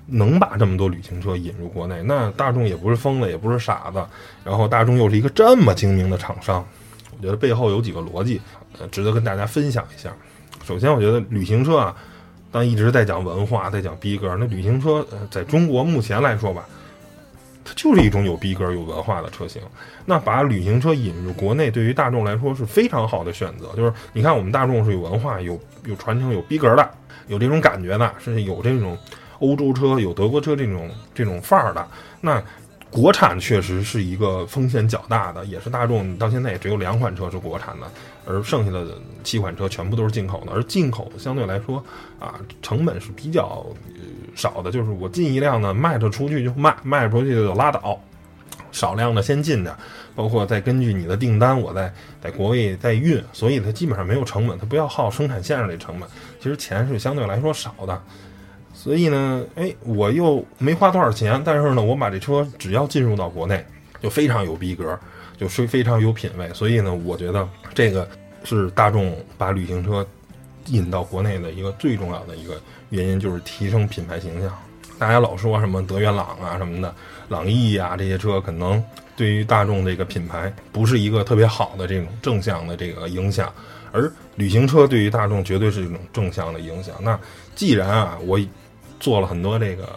[0.07, 2.03] 能把这么多旅行车引入国内？
[2.03, 4.07] 那大众也不是疯子，也不是傻子，
[4.45, 6.65] 然后大众又是一个这么精明的厂商，
[7.17, 8.41] 我觉得背后有几个逻辑，
[8.79, 10.15] 呃，值得跟大家分享一下。
[10.67, 11.95] 首先，我觉得旅行车啊，
[12.51, 16.67] 当一直在讲文化，在讲逼格，那旅行车呃，在中国目前来说吧。
[17.67, 19.63] 它就是一种有逼格、有文化的车型。
[20.05, 23.73] 那把旅行车引入国内，对于大众来说是非常好的选择。
[23.75, 26.91] 就是你看，我们大众是有文化、有有传承、有逼格的，
[27.27, 28.99] 有这种感觉的，是有这种
[29.39, 31.89] 欧洲车、有德国车这种这种范儿的。
[32.21, 32.43] 那
[32.95, 37.87] 国产确实是一个风险较大的，也是大众到现在也只有两款车是国产的，
[38.25, 40.53] 而剩下的七款车全部都是进口的。
[40.53, 41.85] 而进口相对来说
[42.21, 43.67] 啊，成本是比较。
[44.37, 47.97] 少的就是我进一辆呢，卖得出去就卖，卖不出去就拉倒。
[48.73, 49.73] 少量的先进点，
[50.17, 56.09] 包括再根据你的订单，我再在国内再运，所以它基本上没有成本，它不要耗生产线上的成本。
[56.41, 58.03] 其实钱是相对来说少的，
[58.85, 63.65] 所以呢，哎，我又没花多少钱，但是呢，我把这车只要进入到国内，
[64.03, 65.01] 就非常有逼格，
[65.39, 66.53] 就是非常有品位。
[66.53, 68.07] 所以呢，我觉得这个
[68.45, 70.07] 是大众把旅行车
[70.67, 72.61] 引到国内的一个最重要的一个。
[72.91, 74.53] 原因就是提升品牌形象。
[74.99, 76.95] 大家老说什么德源朗啊什么的，
[77.31, 78.85] 朗逸啊这些车，可能
[79.17, 83.51] 对于大众这个品牌不是一个特别好的这种正向的这个影响。
[83.93, 86.95] 而旅行车对于大众绝对是一种正向的影响。
[87.01, 87.19] 那
[87.55, 88.39] 既然啊，我
[89.01, 89.89] 做了很多这个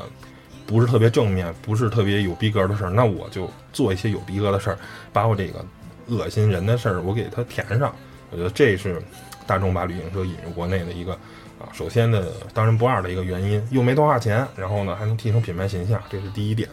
[0.65, 4.77] 不是特别正面、不是特别有逼格的事儿，那我就做一些有逼格的事儿，
[5.13, 5.65] 把我这个
[6.07, 7.93] 恶心人的事儿我给它填上。
[8.31, 9.01] 我觉得这是
[9.45, 11.17] 大众把旅行车引入国内的一个。
[11.59, 16.69] 啊，首先的当仁不二的一个原因，又没多少钱，然后呢还能提升品牌形象，这是第一点。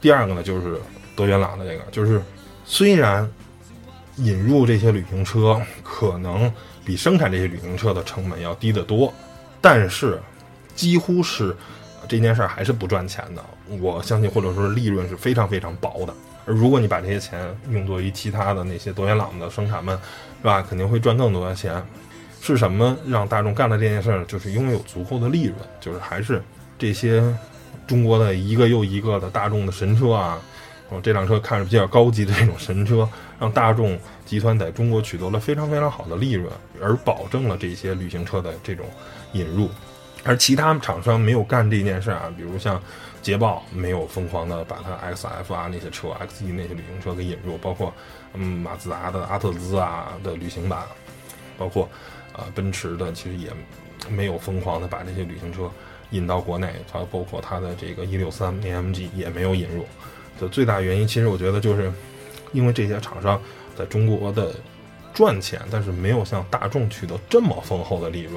[0.00, 0.80] 第二个呢就是
[1.14, 2.20] 德源朗的这个，就是
[2.64, 3.30] 虽然
[4.16, 6.52] 引入这些旅行车可能
[6.84, 9.14] 比生产这些旅行车的成本要低得多，
[9.60, 10.20] 但是
[10.76, 11.56] 几乎是
[12.06, 13.44] 这件事儿还是不赚钱的。
[13.80, 16.14] 我相信或者说利润是非常非常薄的。
[16.44, 19.98] 而如果你把这些钱用作于其他的那些多元朗的生产们，
[20.40, 20.62] 是吧？
[20.62, 21.84] 肯定会赚更多的钱。
[22.40, 24.24] 是什么让大众干了这件事儿？
[24.26, 26.40] 就是拥有足够的利润，就是还是
[26.78, 27.20] 这些
[27.88, 30.38] 中国的一个又一个的大众的神车啊，
[30.90, 33.08] 哦，这辆车看着比较高级的这种神车，
[33.40, 36.48] 让大众集团在中国取得了非常非常好的利润，
[36.80, 38.86] 而保证了这些旅行车的这种
[39.32, 39.68] 引入，
[40.26, 42.82] 而其他厂商没有干这件事啊，比如像
[43.22, 47.92] 捷豹没有疯狂的把它 XF 啊那些车、XE 那些旅行车给引入，包括
[48.34, 50.82] 嗯马自达的阿特兹啊的旅行版，
[51.56, 51.88] 包括。
[52.32, 53.48] 啊，奔驰的其实也
[54.10, 55.70] 没有疯狂的把这些旅行车
[56.10, 59.86] 引到国内，它包括它的这个一六三 AMG 也没有引入。
[60.38, 61.90] 的最大原因，其实我觉得就是
[62.52, 63.40] 因为这些厂商
[63.74, 64.54] 在中国的
[65.14, 68.34] 赚钱，但是没有像大众取得这么丰厚的利润。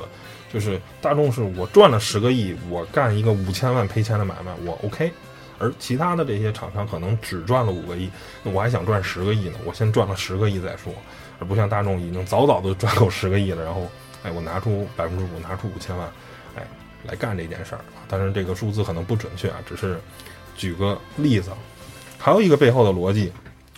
[0.52, 5.12] 就是大众是我赚了十个亿，我干一个五千万赔钱的买卖，我 OK。
[5.60, 8.10] 而其他的这些厂商可能只赚了五个亿，
[8.44, 10.94] 那我还想赚十个亿呢，我先赚了十个亿再说。
[11.38, 13.90] 而不像大众已经早早的赚够十个亿了，然后，
[14.24, 16.06] 哎，我拿出百分之五，拿出五千万，
[16.56, 16.68] 哎，
[17.06, 17.82] 来干这件事儿。
[18.10, 20.00] 当然，这个数字可能不准确啊，只是
[20.58, 21.52] 举个例子。
[22.18, 23.32] 还有一个背后的逻辑，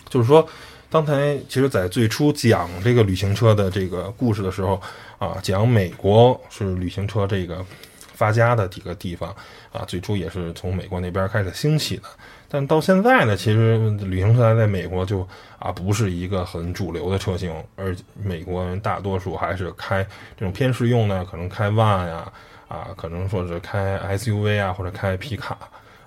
[0.08, 0.44] 就是说，
[0.92, 4.78] 刚才其实在最初讲这个旅行车的这个故事的时候
[5.18, 7.64] 啊，讲美国是旅行车这个
[7.96, 9.34] 发家的几个地方
[9.72, 12.02] 啊，最初也是从美国那边开始兴起的。
[12.46, 15.26] 但到现在呢，其实旅行车在美国就
[15.58, 22.30] 啊不是一个很主流的车型，而美国人大多数还是开这种偏实用的，可能开 van 呀，
[22.68, 25.56] 啊，可能说是开 SUV 啊，或者开皮卡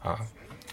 [0.04, 0.20] 啊，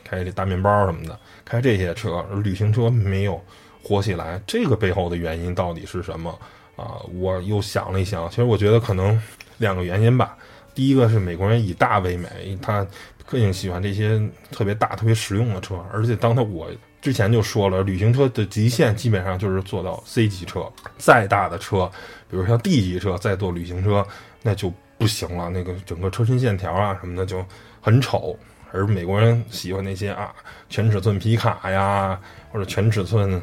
[0.05, 3.43] 开这大面包什么的，开这些车，旅行车没有
[3.83, 6.31] 火起来，这个背后的原因到底是什么
[6.77, 6.97] 啊？
[7.15, 9.21] 我又想了一想，其实我觉得可能
[9.59, 10.37] 两个原因吧。
[10.75, 12.87] 第一个是美国人以大为美，他。
[13.25, 16.69] 更喜欢这些特别大、特别实用的车，而且当他我
[17.01, 21.91] 之前就说了，旅行车的极限基本上就是做到 C 级车，再大的车，
[22.29, 24.07] 比如像 D 级车，再做旅行车
[24.43, 27.43] 那就不行了，那个整个车身线条啊什么的就
[27.81, 28.37] 很丑。
[28.71, 30.35] 而美国人喜欢那些啊
[30.69, 33.41] 全尺寸皮卡呀，或者全尺寸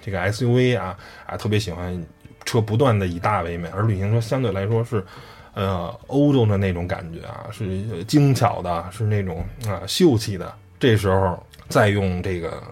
[0.00, 2.06] 这个 SUV 啊啊，特别喜欢
[2.44, 5.04] 车不断的以大为美，而旅行车相对来说是。
[5.52, 10.54] 呃，欧洲的那种感觉啊，是精巧的，是那种啊秀气的。
[10.78, 12.62] 这时候再用这个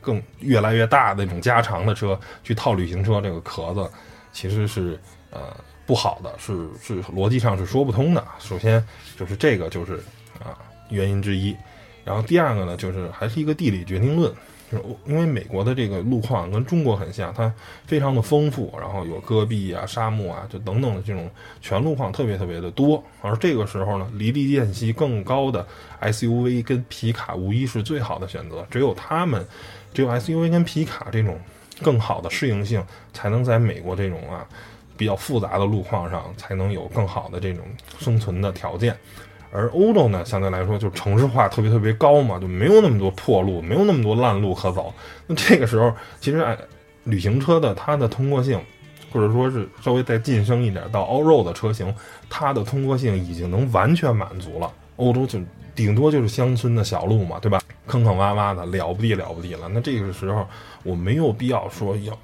[0.00, 3.88] 更越来越大的那种加长的车去套旅行车这个壳子，
[4.32, 4.98] 其实是
[5.30, 8.24] 呃不好的，是是逻辑上是说不通的。
[8.38, 8.82] 首先
[9.18, 10.02] 就是这个就是
[10.42, 10.56] 啊
[10.88, 11.54] 原因之一，
[12.02, 14.32] 然后第二个呢就是还是一个地理决定论。
[15.06, 17.52] 因为美国的这个路况跟中国很像，它
[17.86, 21.30] 非常的丰富，然后有戈壁啊、沙漠啊，就等等的这种
[21.60, 23.02] 全路况特别特别的多。
[23.20, 25.66] 而这个时候呢，离地间隙更高的
[26.00, 28.66] SUV 跟皮卡无疑是最好的选择。
[28.70, 29.46] 只有他们，
[29.92, 31.38] 只有 SUV 跟皮卡这种
[31.82, 34.46] 更好的适应性，才能在美国这种啊
[34.96, 37.64] 比较复杂的路况上，才能有更好的这种
[37.98, 38.96] 生存的条件。
[39.52, 44.92] 而欧洲呢，相对来说就城市化特别特别高嘛，就没有那么多破路，没有那么多烂路可走。
[45.26, 46.56] 那这个时候，其实哎，
[47.04, 48.58] 旅行车的它的通过性，
[49.12, 51.94] 或者说是稍微再晋升一点到 all road 的车型，
[52.30, 54.72] 它的通过性已经能完全满足了。
[54.96, 55.38] 欧洲就
[55.74, 57.60] 顶多就是乡村的小路嘛，对吧？
[57.86, 59.68] 坑坑洼洼的，了不地了不地了。
[59.68, 60.46] 那这个时候，
[60.82, 62.16] 我没有必要说要。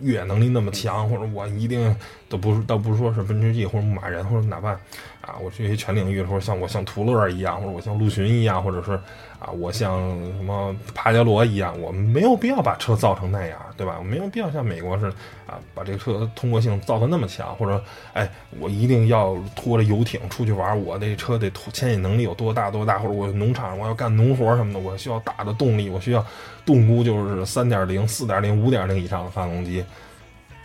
[0.00, 1.94] 越野能力那么强，或者我一定
[2.28, 4.70] 都不是，倒不是说是奔驰 G 或者牧马人，或者哪怕
[5.20, 8.98] 啊，我这些全领域，或者像我像途乐一样，或者我像陆巡一样，或者是
[9.38, 9.98] 啊，我像
[10.36, 13.96] 什么帕杰罗一样，我没有必要把车造成那样，对吧？
[13.98, 15.06] 我没有必要像美国是
[15.46, 17.82] 啊，把这个车通过性造的那么强，或者
[18.14, 26.24] 哎，我一定要拖着游艇出去玩，我这车得牵引能力有多大多大，或者我农场我要干农活什么的，我需要大的动力，我需要。
[26.64, 29.84] 动估就是三点零、四点零、五点零以上的发动机，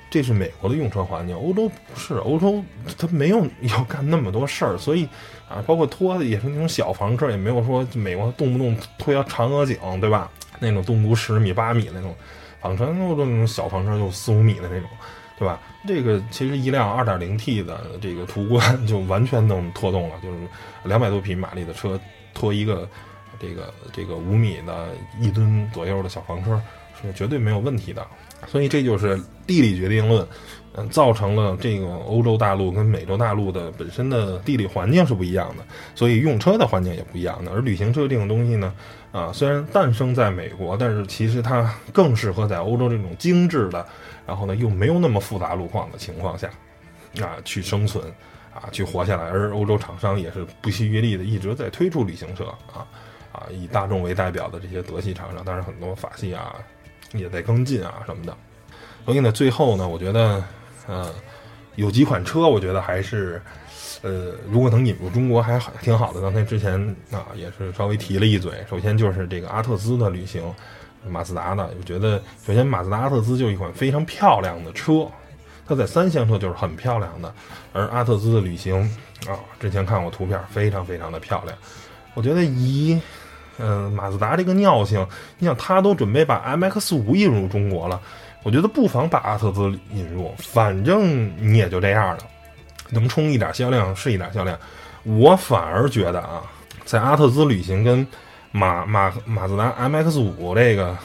[0.09, 1.35] 这是美国的用车环境。
[1.37, 2.59] 欧洲不是，欧洲
[2.97, 5.07] 它没有要干那么多事儿，所以
[5.51, 10.31] 啊，包括拖的也是那种小房车，也没有说美国动不动拖要嫦娥井，对吧？
[10.59, 12.15] 那种动估十米、八米那种
[12.59, 14.89] 房车，那种小房车就四五米的那种，
[15.37, 15.59] 对吧？
[15.87, 20.37] 这个其实一辆二点零 T 的这个途观就完全能拖动了，就是
[20.83, 21.99] 两百多匹马力的车
[22.33, 22.87] 拖一个。
[23.39, 26.61] 这个这个五米的一吨左右的小房车
[27.01, 28.05] 是绝对没有问题的，
[28.45, 30.23] 所以这就是地理决定论，
[30.73, 35.63] 嗯，造成了这个欧洲大陆跟美洲大陆的本身的地理环境是不一样的，
[35.95, 37.51] 所以用车的环境也不一样的。
[37.51, 38.73] 而旅行车这种东西呢，
[39.11, 43.85] 啊，虽然诞生在美国，但是其实它更适合在欧洲这种精致的，
[44.25, 46.49] 然后呢又没有那么复杂路况的情况下，
[47.19, 48.03] 啊，去生存，
[48.53, 49.23] 啊，去活下来。
[49.29, 52.87] 而欧洲厂商也是不惜余力的一直在推出旅行车，啊。
[53.33, 56.53] 啊，以大众为代表的这些德系厂商，当然很多法系啊，
[57.13, 58.35] 也在跟进啊什么的。
[59.05, 60.43] 所以呢，最后呢，我觉得，
[60.91, 61.05] 嗯，
[61.75, 63.41] 有几款车，我觉得还是，
[64.01, 66.19] 呃，如果能引入中国，还挺好的。
[66.19, 66.77] 刚才之前
[67.11, 68.51] 啊，也是稍微提了一嘴。
[68.69, 70.43] 首先就是这个阿特兹的旅行，
[71.07, 75.07] 马自达的，我觉得首先马自达阿特兹就一款非常漂亮的车，
[75.65, 77.33] 它在三厢车就是很漂亮的，
[77.71, 78.81] 而阿特兹的旅行
[79.27, 81.57] 啊，之前看过图片，非常非常的漂亮。
[82.13, 82.99] 我觉得以
[83.57, 88.01] 嗯，马自达这个尿性，你想它都准备把 MX 五引入中国了，
[88.43, 89.61] 我觉得不妨把阿特兹
[89.93, 92.23] 引入，反正你也就这样了，
[92.89, 94.57] 能冲一点销量是一点销量。
[95.03, 96.43] 我反而觉得啊，
[96.85, 98.05] 在阿特兹旅行跟
[98.51, 100.97] 马马马自达 MX 五这个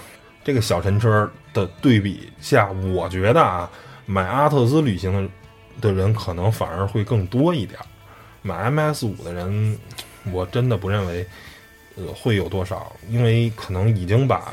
[0.44, 3.70] 这个小神车的对比下，我觉得啊，
[4.06, 5.12] 买阿特兹旅行
[5.80, 7.78] 的的人可能反而会更多一点，
[8.42, 9.78] 买 MX 五的人，
[10.32, 11.26] 我真的不认为。
[11.98, 12.94] 呃，会有多少？
[13.08, 14.52] 因为可能已经把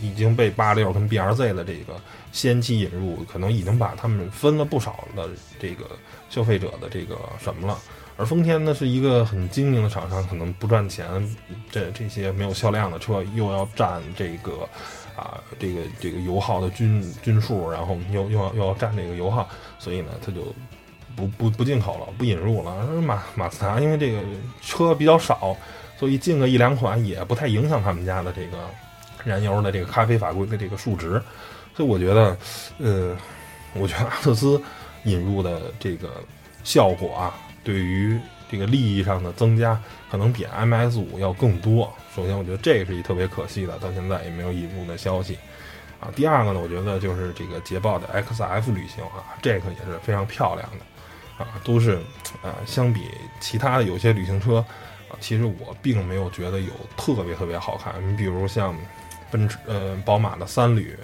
[0.00, 1.94] 已经被八六跟 B R Z 的这个
[2.32, 5.28] 先期引入，可能已经把他们分了不少的
[5.58, 5.84] 这个
[6.28, 7.78] 消费者的这个什么了。
[8.16, 11.06] 而丰田呢，是一个很精明的厂商，可能不赚钱，
[11.70, 14.68] 这这些没有销量的车又要占这个
[15.16, 20.54] 啊这个这个油耗的均均数，然后又又要又要占这个油耗，所以呢，他就
[21.16, 22.86] 不不不进口了，不引入了。
[23.00, 24.20] 马马自达因为这个
[24.62, 25.56] 车比较少。
[25.96, 28.58] 所以进个一两款也不太影响他们家的这个
[29.24, 31.20] 燃油的这个咖啡法规的这个数值，
[31.74, 32.36] 所以我觉得，
[32.78, 33.16] 呃，
[33.74, 34.60] 我觉得阿特兹
[35.04, 36.22] 引入的这个
[36.62, 38.18] 效果啊，对于
[38.50, 39.80] 这个利益上的增加，
[40.10, 41.92] 可能比 MS 五要更多。
[42.14, 45.38] 首先，我觉得这是一特别可惜的，到现在也没有引入的消息
[45.98, 46.12] 啊。
[46.14, 51.96] 第二个呢，我觉得就是这个捷豹的 XF 旅行啊，这个也是非常漂亮的啊，都是
[52.42, 53.00] 啊，相比
[53.40, 54.58] 其他的有些旅行车。
[55.08, 57.94] 啊其实我并没有觉得有特别特别好看。
[58.04, 58.74] 你比如像
[59.34, 60.96] 奔驰、呃宝马的三旅，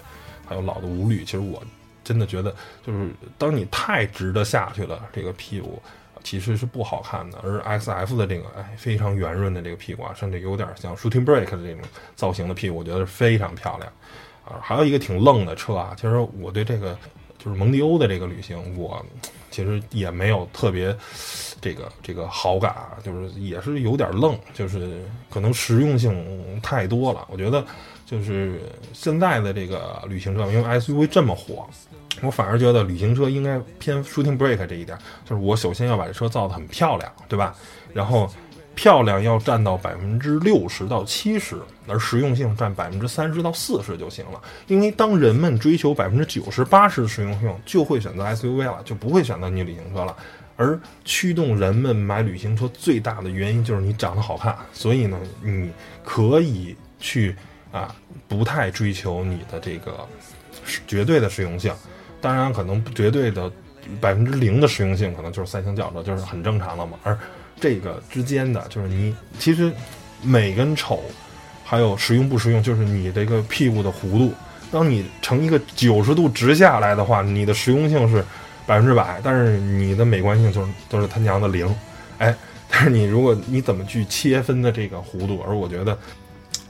[0.46, 1.60] 还有老的五旅，其实我
[2.04, 2.54] 真的觉得，
[2.86, 5.82] 就是当你太直的下去了，这个屁股
[6.22, 7.38] 其实是不好看的。
[7.42, 11.80] 而 X F 的这个哎非常圆润的这个屁股啊，甚至有点像 Shooting Brake 的这种
[12.14, 13.92] 造型的屁股，我觉得是非常漂亮
[14.44, 14.62] 啊。
[14.62, 16.96] 还有一个挺愣的车啊，其实我对这个
[17.36, 19.04] 就是蒙迪欧的这个旅行，我
[19.50, 20.96] 其实也没有特别
[21.60, 27.26] 这个这个好感啊，就是也是有点愣，就是可能实用性太多了。
[27.30, 27.64] 我觉得
[28.10, 28.60] 就是
[28.92, 31.68] 现在的这个旅行车，因为 SUV 这么火，
[32.22, 37.54] 我反而觉得旅行车应该偏 shooting brake 这一点，就是我首先要把这车造得很漂亮，对吧？
[37.92, 38.28] 然后。
[38.72, 41.56] 漂亮要占到百分之六十到七十，
[41.86, 44.40] 而实用性占百分之三十到四十就行了。
[44.68, 50.16] 因为当人们追求百分之九十八十的实用性，就会选择 SUV 了，就不会选择你旅行车了。
[50.56, 55.70] 而驱动人们买旅行车最大的原因就是你长得好看，所以呢，你
[56.02, 57.36] 可以去
[57.72, 57.94] 啊，
[58.28, 60.06] 不太追求你的这个
[60.86, 61.72] 绝对的实用性。
[62.20, 63.50] 当然，可能绝对的
[64.00, 66.98] 百分之零的实用性，可能就是三星轿车，就是很正常了嘛。
[67.02, 67.18] 而
[67.58, 69.72] 这个之间的就是你其实
[70.22, 71.02] 美跟丑，
[71.64, 74.32] 还有实用不实用，就是你这个屁股的弧度。
[74.70, 78.24] 当你成一个九十度直下来的话，你的实用性是
[78.66, 81.74] 百分之百，但是你的美观性就是都是他娘的零。
[82.18, 82.34] 哎，
[82.68, 85.98] 但是你如果你怎么去切分的这个弧度，而我觉得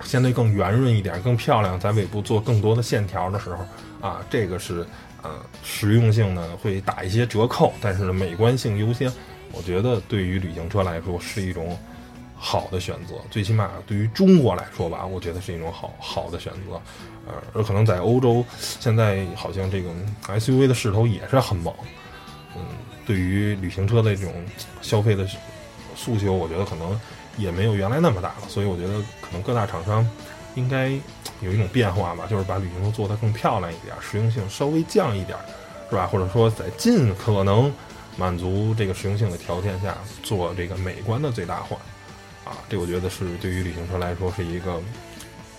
[0.04, 3.64] 相对更圆润一点、更漂亮，在尾部做更多的线条的时候
[4.00, 4.86] 啊，这个是
[5.22, 5.30] 呃
[5.62, 9.10] 实用性呢会打一些折扣，但是呢美观性优先。
[9.52, 11.76] 我觉得对于旅行车来说是一种
[12.36, 16.80] 好的选择，最起码对于中国来说吧，我觉得是一种好好的选择。
[17.26, 19.90] 呃，而可能在欧洲，现在好像这个
[20.26, 21.74] SUV 的势头也是很猛。
[22.56, 22.62] 嗯，
[23.04, 24.32] 对于旅行车的这种
[24.80, 25.26] 消费的
[25.94, 26.98] 诉求，我觉得可能
[27.40, 28.48] 也没有原来那么大了。
[28.48, 30.08] 所以我觉得可能各大厂商
[30.54, 30.90] 应该
[31.40, 35.38] 有一种变化吧，就是把旅行车做得更漂亮一点，实用性稍微降一点，
[35.88, 36.06] 是吧？
[36.06, 37.72] 或者说在尽可能。
[38.16, 41.76] 满足这个实用性的条件下，做这个美观的最大化，
[42.44, 44.78] 啊，这我觉得是对于旅行车来说是一个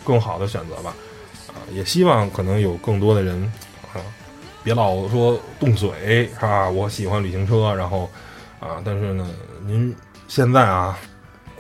[0.04, 0.94] 更好的选择吧，
[1.48, 3.42] 啊，也希望可能有更多的人
[3.94, 3.98] 啊，
[4.64, 6.70] 别老说动嘴是吧？
[6.70, 8.08] 我喜欢旅行车，然后
[8.60, 9.28] 啊，但是呢，
[9.66, 9.96] 您
[10.28, 11.00] 现在啊，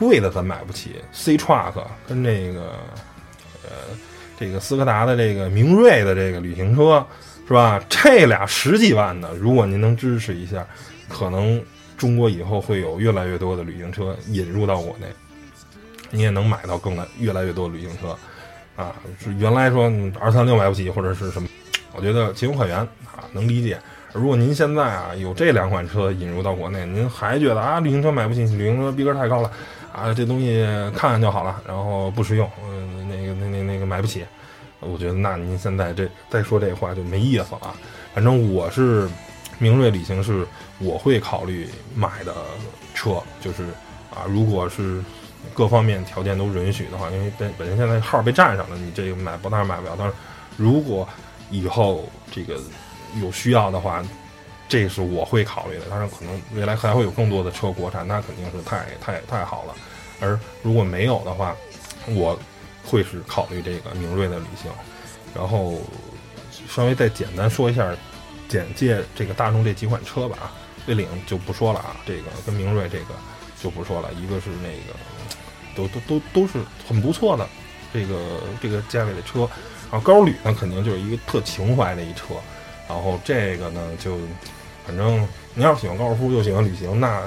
[0.07, 1.73] 贵的咱买不起，C Truck
[2.07, 2.73] 跟这个
[3.63, 3.95] 呃
[4.39, 7.05] 这个斯柯达的这个明锐的这个旅行车。
[7.47, 7.83] 是吧？
[7.89, 10.65] 这俩十几万的，如果您能支持一下，
[11.09, 11.61] 可能
[11.97, 15.07] 中国以后会有越来越多的旅行车引入到国内，
[16.11, 18.15] 你也能买到更来越来越多的旅行车，
[18.81, 21.49] 啊，是原来说二三六买不起或者是什么，
[21.93, 23.77] 我觉得情有可原啊，能理解。
[24.13, 29.51] 如果您现在啊有这两款车引入到国内，您还觉得啊旅行车买不起，旅行车逼格太高了，
[29.93, 30.63] 啊这东西
[30.95, 34.25] 看看就好了，然后不实用，嗯，那个那那那个买不起。
[34.79, 37.75] 我觉得那您现在这再说这话就没意思了。
[38.15, 39.07] 反正我是
[39.59, 40.43] 明锐旅行是
[40.79, 42.33] 我会考虑买的
[42.95, 43.65] 车，就是
[44.09, 45.03] 啊，如果是
[45.53, 49.93] 各方面条件都允许的话，因为本本身现在号被占上了，你这个买不当然买不了。
[49.95, 50.13] 但是
[50.57, 51.07] 如果
[51.51, 52.59] 以后这个
[53.21, 54.03] 有需要的话，
[54.71, 55.85] 这是我会考虑的。
[55.89, 59.75] 当然，可能未来还会有更多的车国产，那肯定是太太太好了。
[60.21, 61.55] 而如果没有的话，
[62.07, 62.39] 我。
[62.83, 64.71] 会是考虑这个明锐的旅行，
[65.35, 65.79] 然后
[66.67, 67.95] 稍微再简单说一下
[68.49, 70.51] 简介这个大众这几款车吧啊，
[70.87, 73.13] 威领就不说了啊，这个跟明锐这个
[73.61, 74.97] 就不说了，一个是那个
[75.75, 76.57] 都都都都是
[76.89, 77.47] 很不错的
[77.93, 79.47] 这个这个价位的车，
[79.91, 82.33] 然后高旅呢肯定就是一个特情怀的一车，
[82.89, 84.17] 然后这个呢就
[84.85, 87.21] 反正你要是喜欢高尔夫又喜欢旅行那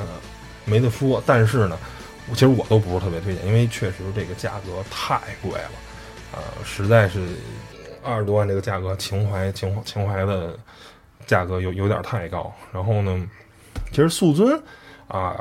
[0.65, 1.79] 没得说，但是呢。
[2.29, 5.73] 其实我都不是特别推荐，因为确实这个价格太贵了，
[6.33, 7.21] 呃，实在是
[8.03, 10.59] 二十多万这个价格，情怀情情怀的
[11.27, 12.51] 价格有有点太高。
[12.73, 13.29] 然后呢，
[13.91, 14.59] 其实速尊
[15.07, 15.37] 啊，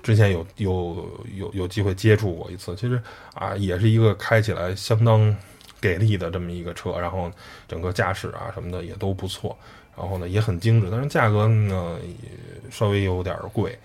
[0.00, 3.02] 之前有有有有机会接触过一次，其实
[3.34, 5.36] 啊，也是一个开起来相当
[5.80, 7.28] 给力的这么一个车，然后
[7.66, 9.58] 整个驾驶啊什么的也都不错，
[9.98, 13.76] 然后呢也很精致，但是价格呢也稍微有点贵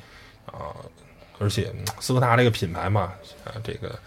[0.46, 0.76] 啊。
[1.40, 3.12] 而且斯柯达这个品牌嘛，
[3.44, 3.98] 啊，这个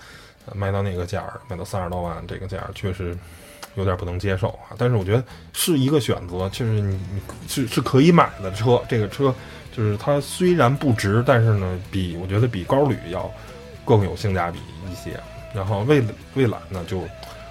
[0.54, 3.18] 卖到那个价儿，卖到三十多万这个价儿，确实
[3.74, 4.76] 有点不能接受啊。
[4.78, 8.80] 但是我觉得是一个选择，就是你你是是可以买的车。
[8.88, 9.34] 这个车
[9.76, 13.30] 就是它虽然不值，但是呢，比我觉得比高旅要
[13.84, 14.58] 更有性价比
[14.90, 15.20] 一些。
[15.52, 16.02] 然后蔚
[16.34, 17.02] 蔚揽呢就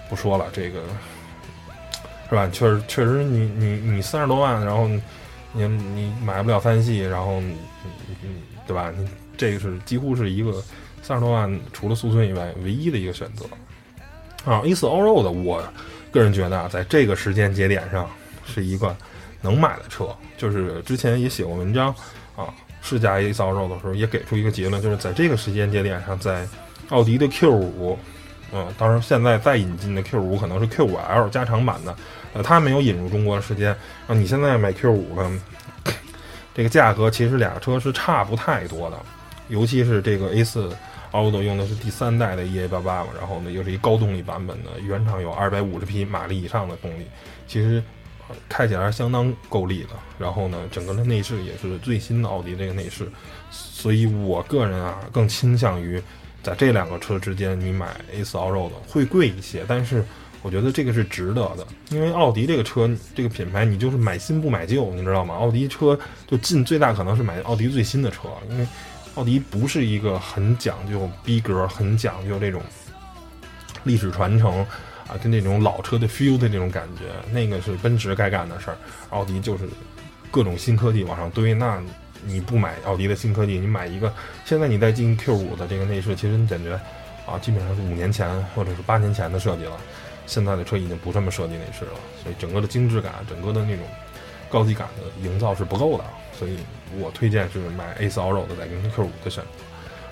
[0.10, 0.84] 不说了，这个
[2.30, 2.48] 是吧？
[2.52, 7.56] 确实确实，你你你三十多万，然后你你买不了三系，然后嗯
[8.24, 8.30] 嗯，
[8.68, 8.92] 对吧？
[8.98, 9.08] 你。
[9.38, 10.64] 这个是几乎是一个
[11.02, 13.46] 三十多万，除了速尊以外唯一的一个选择
[14.50, 14.62] 啊。
[14.64, 15.62] A 四 Allroad，我
[16.10, 18.10] 个人觉得啊，在这个时间节点上
[18.46, 18.96] 是一个
[19.42, 20.08] 能买的车。
[20.38, 21.94] 就是之前也写过文章
[22.38, 22.48] 啊，
[22.82, 26.48] 试驾 A 四 Allroad 的时候也给出一个结论，就是在这个时间节点上，在
[26.88, 28.00] 奥迪的 Q 五，
[28.54, 31.96] 嗯，当然现在再引进的 Q 五可能是 Q 五 L 加长版的，
[32.34, 33.76] 呃，它没有引入中国的时间。
[34.08, 35.42] 那，你现在买 Q 五呢？
[36.54, 38.98] 这个价格其实俩车是差不太多的，
[39.50, 40.74] 尤其是这个 A 四
[41.12, 47.06] Allroad 用的是第三代的 EA88 嘛，然后呢又是一高动力版本的，原厂有250匹马力以上的动力，
[47.46, 47.84] 其实
[48.48, 49.90] 开起来相当够力的。
[50.18, 53.06] 然后呢，整个的内饰也是最新的奥迪这个内饰，
[53.52, 56.02] 所以我个人啊更倾向于
[56.46, 60.06] 在这两个车之间，你买 A4 All Road 会贵一些，但是。
[60.42, 65.34] 我觉得这个是值得的，因为奥迪这个车这个品牌，你就是买新不买旧，你知道吗？
[65.34, 68.68] 奥迪车就尽最大可能是买奥迪最新的车，因为
[69.16, 72.62] 奥迪不是一个很讲究逼格、很讲究这种
[73.84, 74.60] 历史传承
[75.08, 78.78] 啊，跟那种老车的 feel 的那种感觉，那个是奔驰该干的事儿。
[79.10, 79.68] 奥迪就是
[80.30, 81.82] 各种新科技往上堆，那
[82.26, 84.14] 你不买奥迪的新科技，你买一个
[84.44, 86.74] 现在你再进 Q 五的这个内饰，其实你感觉
[87.26, 89.78] 啊，基本上是五年前或者是八年前的设计了。
[90.28, 91.92] 现在的车已经不这么设计内饰了，
[92.24, 93.86] 所以整个的精致感、整个的那种
[94.50, 96.04] 高级感的营造是不够的，
[96.34, 96.58] 所以
[96.98, 99.50] 我推荐是买 A4 Allroad 再跟 Q5 的选择。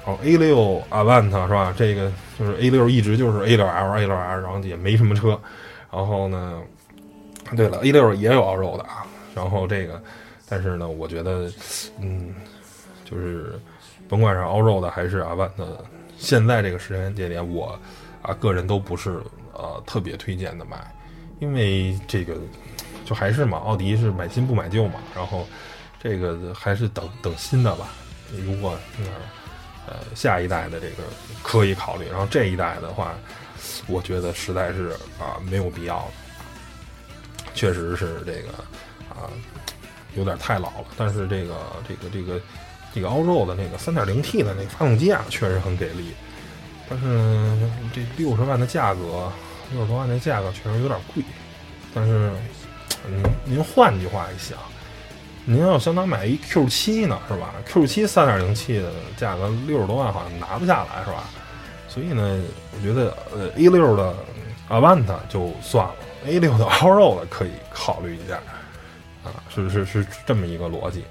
[0.05, 1.74] 然后 A6 Avant 是吧？
[1.76, 4.07] 这个就是 A6 一直就是 A6L、A6R，
[4.41, 5.39] 然后也没什么车。
[5.89, 6.61] 然后呢，
[7.55, 9.05] 对了，A6 也有 Allroad 啊。
[9.34, 9.99] 然后这个，
[10.48, 11.52] 但是呢，我觉得，
[12.00, 12.34] 嗯，
[13.06, 13.60] 就是
[14.08, 15.52] 甭管是 Allroad 还是 Avant，
[16.18, 17.78] 现在这个时间节点，我
[18.22, 19.22] 啊个人都不是。
[19.56, 20.91] 呃，特别推荐的买，
[21.38, 22.36] 因为这个
[23.06, 25.48] 就还是嘛，奥迪是买新不买旧嘛，然后
[26.02, 27.89] 这个还是等等新的吧。
[28.44, 28.76] 如果
[29.86, 31.04] 呃下一代的这个
[31.44, 33.14] 可以考虑，然后这一代的话，
[33.86, 34.89] 我觉得实在是
[35.20, 36.12] 啊没有必要了，
[37.54, 38.50] 确实是这个
[39.10, 39.30] 啊
[40.16, 40.86] 有点太老了。
[40.97, 41.55] 但是这个
[41.88, 42.39] 这个这个
[42.93, 46.14] 这个 Allroad 的那个 3.0T 的那个发动机啊，确实很给力。
[46.89, 47.57] 但是
[47.93, 49.32] 这六十万的价格，
[49.72, 51.24] 六十多万的价格确实有点贵。
[51.93, 52.32] 但是，
[53.07, 53.24] 您
[53.55, 54.57] 您换句话一想，
[55.45, 61.24] 您要相当买一 Q 七呢，是吧？Q 七三点零 T 的价格六十多万好像拿不下来，是吧？
[61.88, 62.41] 所以呢，
[62.76, 64.16] 我觉得呃 A 六的
[64.70, 65.95] Avant 就算了
[66.26, 68.41] ，A 六的 Allroad 可以考虑一下，
[69.54, 71.04] 是是是这么一个逻辑。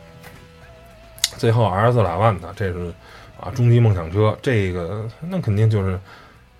[1.37, 2.93] 最后 R 四 Avant 这是。
[3.41, 5.99] 啊，终极梦想车，这个那肯定就是，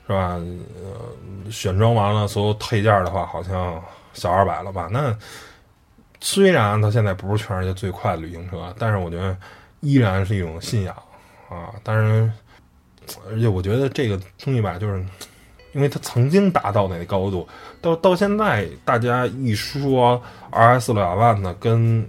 [0.05, 0.31] 是吧？
[0.35, 3.81] 呃，选装完了所有配件的话，好像
[4.15, 4.89] 小二百了吧？
[4.91, 5.17] 那
[6.21, 9.37] 虽然它现在不是全世界最快的旅行车，但是我觉得
[9.79, 10.93] 依然是一种信仰
[11.49, 11.71] 啊。
[11.85, 12.33] 但是，
[13.31, 15.05] 而且我觉得这个终极版就是，
[15.73, 17.47] 因为它曾经达到那个高度，
[17.81, 22.07] 到到现在大家一说 R S 六两万呢，跟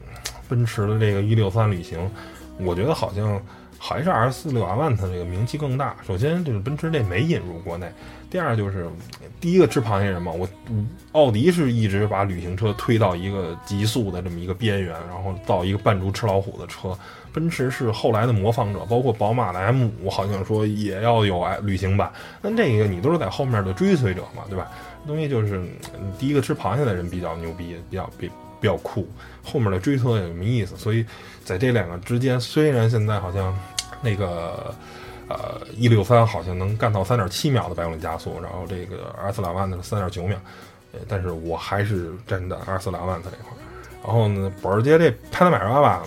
[0.47, 1.99] 奔驰的这个一六三旅行，
[2.59, 3.41] 我觉得好像。
[3.85, 5.93] 还是 R S 六万它这个名气更大。
[6.07, 7.91] 首先就是奔驰这没引入国内，
[8.33, 8.87] 第二就是
[9.39, 10.31] 第一个吃螃蟹人嘛。
[10.31, 10.49] 我
[11.11, 16.97] 奥迪是一直把旅行车推到一个极速的这么一个边缘，然后造一个扮猪吃老虎的车。
[17.31, 22.11] 奔驰是后来的模仿者，包括宝马的 M 五好像说也要有哎旅行版。
[22.41, 24.67] 那这个你都是在后面的追随者嘛，对吧？
[25.05, 25.63] 东西就是
[26.17, 28.27] 第一个吃螃蟹的人比较牛逼，比较比
[28.59, 29.07] 比较酷，
[29.43, 30.75] 后面的追车也没意思。
[30.75, 31.05] 所以
[31.43, 33.55] 在这两个之间，虽然现在好像。
[34.05, 34.75] 那个，
[35.33, 40.37] 呃，一六三好像能干到三点七秒的百公里加速，然后这个 R 四两万的是三点九秒，
[40.91, 43.57] 呃，但是我还是真的 R 四两万在这块儿。
[44.03, 46.03] 然后呢，保时捷这帕拉梅拉吧，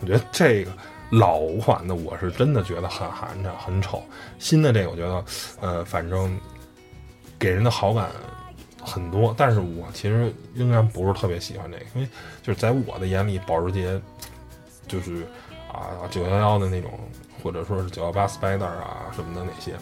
[0.00, 0.70] 我觉得这个
[1.10, 4.02] 老款的我是真的觉得很寒碜、很丑。
[4.38, 5.24] 新的这个我觉得，
[5.60, 6.38] 呃，反正
[7.38, 8.10] 给人的好感
[8.82, 12.08] 很多，但是我其实仍然不是特别喜欢这个，因为
[12.42, 13.98] 就是在我的眼里，保时捷
[14.86, 15.26] 就是
[15.72, 16.90] 啊九幺幺的那种。
[17.46, 19.76] 或者说是九幺八 Spider 啊什么的那些，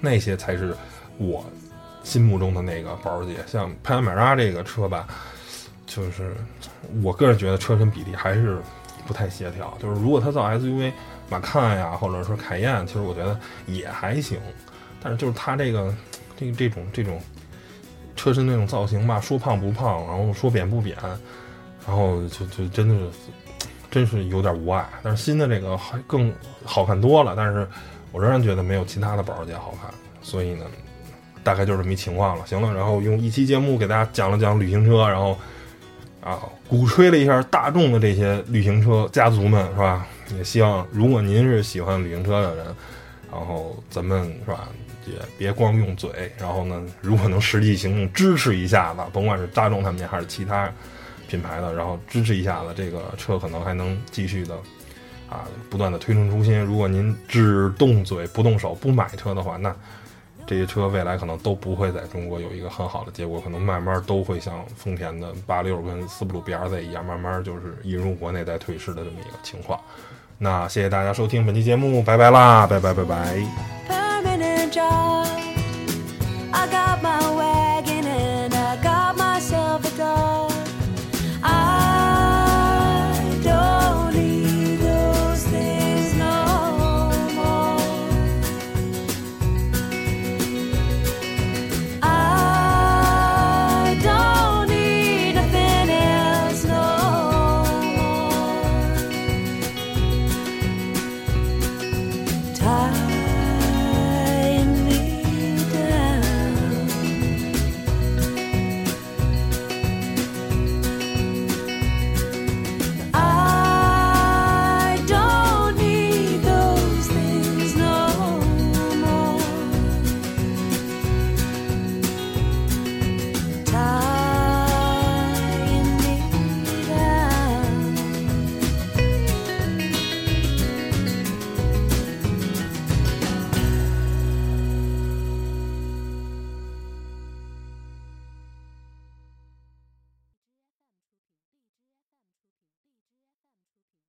[0.00, 0.74] 那些才是
[1.16, 1.44] 我
[2.02, 3.36] 心目中的那个保时捷。
[3.46, 5.06] 像帕拉梅拉这个车吧，
[5.86, 6.34] 就是
[7.00, 8.58] 我个人觉得车身比例还是
[9.06, 9.72] 不太协调。
[9.80, 10.90] 就是如果它造 SUV，
[11.30, 14.40] 马看呀，或者说凯宴，其实我觉得也还行。
[15.00, 15.94] 但是就是它这个
[16.36, 17.20] 这这种这种
[18.16, 20.96] 车身那种造型吧，说胖不胖，然后说扁不扁，
[21.86, 23.10] 然后就就真的是。
[23.92, 26.32] 真是有点无爱，但是新的这个还更
[26.64, 27.34] 好看多了。
[27.36, 27.68] 但是
[28.10, 30.64] 我仍然觉得没有其他的保时捷好看，所以呢，
[31.44, 32.46] 大概就是这么一情况了。
[32.46, 35.38] 行了，然后用一期节目给大家讲了讲旅行车，然后
[36.22, 40.06] 啊，鼓吹了一下大众的这些旅行车家族们，是吧？
[40.34, 42.64] 也希望如果您是喜欢旅行车的人，
[43.30, 44.70] 然后咱们是吧，
[45.06, 50.72] 也别光用嘴，然后呢，如果能实际行动支持一下子，甭管是大众他们家还是其他。
[51.32, 54.54] 品牌的，然后支持一下子，这个车可能还能继续的，
[55.30, 56.60] 啊，不断的推陈出新。
[56.60, 59.74] 如果您只动嘴不动手不买车的话，那
[60.46, 69.80] 这些车未来可能都不会在中国有一个很好的结果，可能慢慢都会像丰田的八六跟斯布鲁 BRZ 一样，慢慢就是引入国内再退市的这么一个情况。
[70.36, 73.42] 那谢谢大家收听本期节目，拜拜啦，拜拜拜拜。